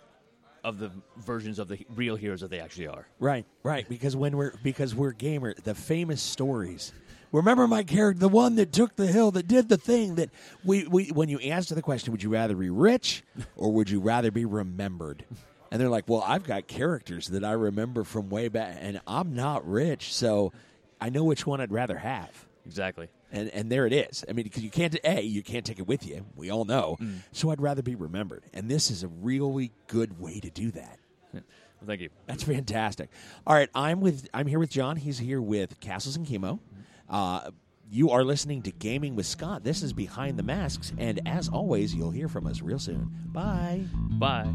of 0.64 0.78
the 0.78 0.90
versions 1.16 1.58
of 1.58 1.68
the 1.68 1.84
real 1.94 2.16
heroes 2.16 2.40
that 2.40 2.50
they 2.50 2.60
actually 2.60 2.86
are. 2.86 3.06
Right, 3.18 3.44
right. 3.62 3.88
Because 3.88 4.14
when 4.16 4.36
we're 4.36 4.54
because 4.62 4.94
we're 4.94 5.12
gamer, 5.12 5.54
the 5.64 5.74
famous 5.74 6.22
stories. 6.22 6.92
Remember 7.32 7.66
my 7.66 7.82
character, 7.82 8.20
the 8.20 8.28
one 8.28 8.56
that 8.56 8.72
took 8.72 8.94
the 8.94 9.06
hill, 9.06 9.30
that 9.30 9.48
did 9.48 9.70
the 9.70 9.78
thing 9.78 10.16
that 10.16 10.28
we, 10.64 10.86
we 10.86 11.06
when 11.06 11.30
you 11.30 11.38
answer 11.38 11.74
the 11.74 11.80
question, 11.82 12.12
would 12.12 12.22
you 12.22 12.28
rather 12.28 12.54
be 12.54 12.68
rich 12.68 13.22
or 13.56 13.72
would 13.72 13.88
you 13.88 14.00
rather 14.00 14.30
be 14.30 14.44
remembered? 14.44 15.24
And 15.70 15.80
they're 15.80 15.88
like, 15.88 16.08
Well, 16.08 16.22
I've 16.26 16.44
got 16.44 16.66
characters 16.66 17.28
that 17.28 17.42
I 17.42 17.52
remember 17.52 18.04
from 18.04 18.28
way 18.28 18.48
back 18.48 18.76
and 18.80 19.00
I'm 19.06 19.34
not 19.34 19.66
rich, 19.66 20.12
so 20.12 20.52
I 21.00 21.08
know 21.08 21.24
which 21.24 21.46
one 21.46 21.60
I'd 21.60 21.72
rather 21.72 21.96
have. 21.96 22.46
Exactly. 22.66 23.08
And 23.30 23.48
and 23.50 23.70
there 23.72 23.86
it 23.86 23.92
is. 23.92 24.24
I 24.28 24.32
mean, 24.32 24.44
because 24.44 24.62
you 24.62 24.70
can't 24.70 24.96
a 25.04 25.20
you 25.22 25.42
can't 25.42 25.64
take 25.64 25.78
it 25.78 25.86
with 25.86 26.06
you. 26.06 26.26
We 26.36 26.50
all 26.50 26.64
know. 26.64 26.98
So 27.32 27.50
I'd 27.50 27.60
rather 27.60 27.82
be 27.82 27.94
remembered, 27.94 28.44
and 28.52 28.70
this 28.70 28.90
is 28.90 29.02
a 29.02 29.08
really 29.08 29.72
good 29.86 30.20
way 30.20 30.40
to 30.40 30.50
do 30.50 30.70
that. 30.72 30.98
Well, 31.32 31.42
thank 31.86 32.00
you. 32.00 32.10
That's 32.26 32.42
fantastic. 32.44 33.10
All 33.46 33.54
right, 33.54 33.68
I'm 33.74 34.00
with 34.00 34.28
I'm 34.32 34.46
here 34.46 34.58
with 34.58 34.70
John. 34.70 34.96
He's 34.96 35.18
here 35.18 35.40
with 35.40 35.80
Castles 35.80 36.16
and 36.16 36.26
Chemo. 36.26 36.60
Uh, 37.08 37.50
you 37.90 38.10
are 38.10 38.24
listening 38.24 38.62
to 38.62 38.70
Gaming 38.70 39.16
with 39.16 39.26
Scott. 39.26 39.64
This 39.64 39.82
is 39.82 39.92
Behind 39.92 40.38
the 40.38 40.42
Masks, 40.42 40.92
and 40.96 41.20
as 41.26 41.48
always, 41.48 41.94
you'll 41.94 42.10
hear 42.10 42.28
from 42.28 42.46
us 42.46 42.62
real 42.62 42.78
soon. 42.78 43.10
Bye. 43.32 43.84
Bye. 43.92 44.52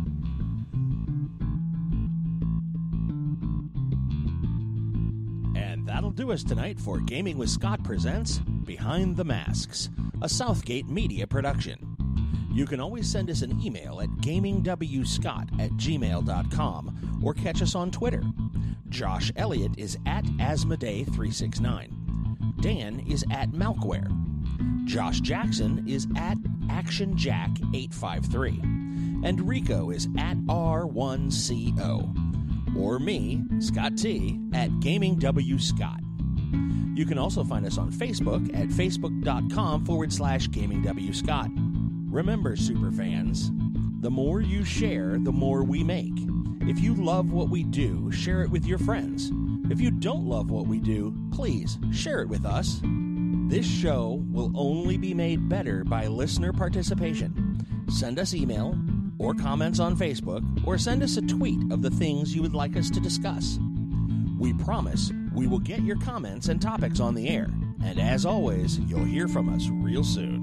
That'll 6.07 6.25
do 6.25 6.31
us 6.31 6.43
tonight 6.43 6.79
for 6.79 6.99
Gaming 6.99 7.37
with 7.37 7.49
Scott 7.49 7.83
presents 7.83 8.37
Behind 8.37 9.17
the 9.17 9.25
Masks, 9.25 9.89
a 10.21 10.29
Southgate 10.29 10.87
media 10.87 11.27
production. 11.27 11.97
You 12.53 12.65
can 12.65 12.79
always 12.79 13.11
send 13.11 13.29
us 13.29 13.41
an 13.41 13.61
email 13.61 13.99
at 13.99 14.07
gamingwscott 14.21 15.59
at 15.59 15.71
gmail.com 15.71 17.19
or 17.21 17.33
catch 17.33 17.61
us 17.61 17.75
on 17.75 17.91
Twitter. 17.91 18.23
Josh 18.87 19.33
Elliott 19.35 19.77
is 19.77 19.97
at 20.05 20.23
Asmodee369. 20.23 22.61
Dan 22.61 23.01
is 23.01 23.25
at 23.29 23.51
Malkware. 23.51 24.09
Josh 24.85 25.19
Jackson 25.19 25.83
is 25.89 26.07
at 26.15 26.37
ActionJack853. 26.67 29.25
And 29.25 29.45
Rico 29.45 29.89
is 29.89 30.07
at 30.17 30.37
R1CO. 30.37 32.26
Or 32.75 32.99
me, 32.99 33.43
Scott 33.59 33.97
T, 33.97 34.39
at 34.53 34.79
Gaming 34.79 35.17
W 35.19 35.59
Scott. 35.59 36.01
You 36.95 37.05
can 37.05 37.19
also 37.19 37.43
find 37.43 37.65
us 37.65 37.77
on 37.77 37.91
Facebook 37.91 38.53
at 38.55 38.69
facebook.com 38.69 39.85
forward 39.85 40.11
slash 40.11 40.49
Gaming 40.49 40.81
W 40.81 41.13
Scott. 41.13 41.49
Remember, 42.09 42.55
superfans, 42.55 43.51
the 44.01 44.09
more 44.09 44.41
you 44.41 44.63
share, 44.63 45.17
the 45.19 45.31
more 45.31 45.63
we 45.63 45.83
make. 45.83 46.13
If 46.61 46.79
you 46.79 46.95
love 46.95 47.31
what 47.31 47.49
we 47.49 47.63
do, 47.63 48.11
share 48.11 48.41
it 48.41 48.49
with 48.49 48.65
your 48.65 48.79
friends. 48.79 49.31
If 49.71 49.79
you 49.79 49.91
don't 49.91 50.25
love 50.25 50.49
what 50.49 50.67
we 50.67 50.79
do, 50.79 51.13
please 51.31 51.77
share 51.93 52.21
it 52.21 52.29
with 52.29 52.45
us. 52.45 52.81
This 53.47 53.65
show 53.65 54.23
will 54.29 54.51
only 54.55 54.97
be 54.97 55.13
made 55.13 55.47
better 55.47 55.83
by 55.83 56.07
listener 56.07 56.51
participation. 56.51 57.85
Send 57.89 58.19
us 58.19 58.33
email 58.33 58.77
or 59.19 59.33
comments 59.33 59.79
on 59.79 59.95
Facebook 59.95 60.43
or 60.65 60.77
send 60.77 61.03
us 61.03 61.17
a 61.17 61.21
tweet 61.21 61.59
of 61.71 61.81
the 61.81 61.89
things 61.89 62.35
you 62.35 62.41
would 62.41 62.55
like 62.55 62.75
us 62.75 62.89
to 62.91 62.99
discuss. 62.99 63.59
We 64.39 64.53
promise 64.53 65.11
we 65.33 65.47
will 65.47 65.59
get 65.59 65.81
your 65.81 65.97
comments 65.97 66.49
and 66.49 66.61
topics 66.61 66.99
on 66.99 67.15
the 67.15 67.29
air. 67.29 67.47
And 67.83 67.99
as 67.99 68.25
always, 68.25 68.79
you'll 68.79 69.05
hear 69.05 69.27
from 69.27 69.53
us 69.53 69.69
real 69.69 70.03
soon. 70.03 70.36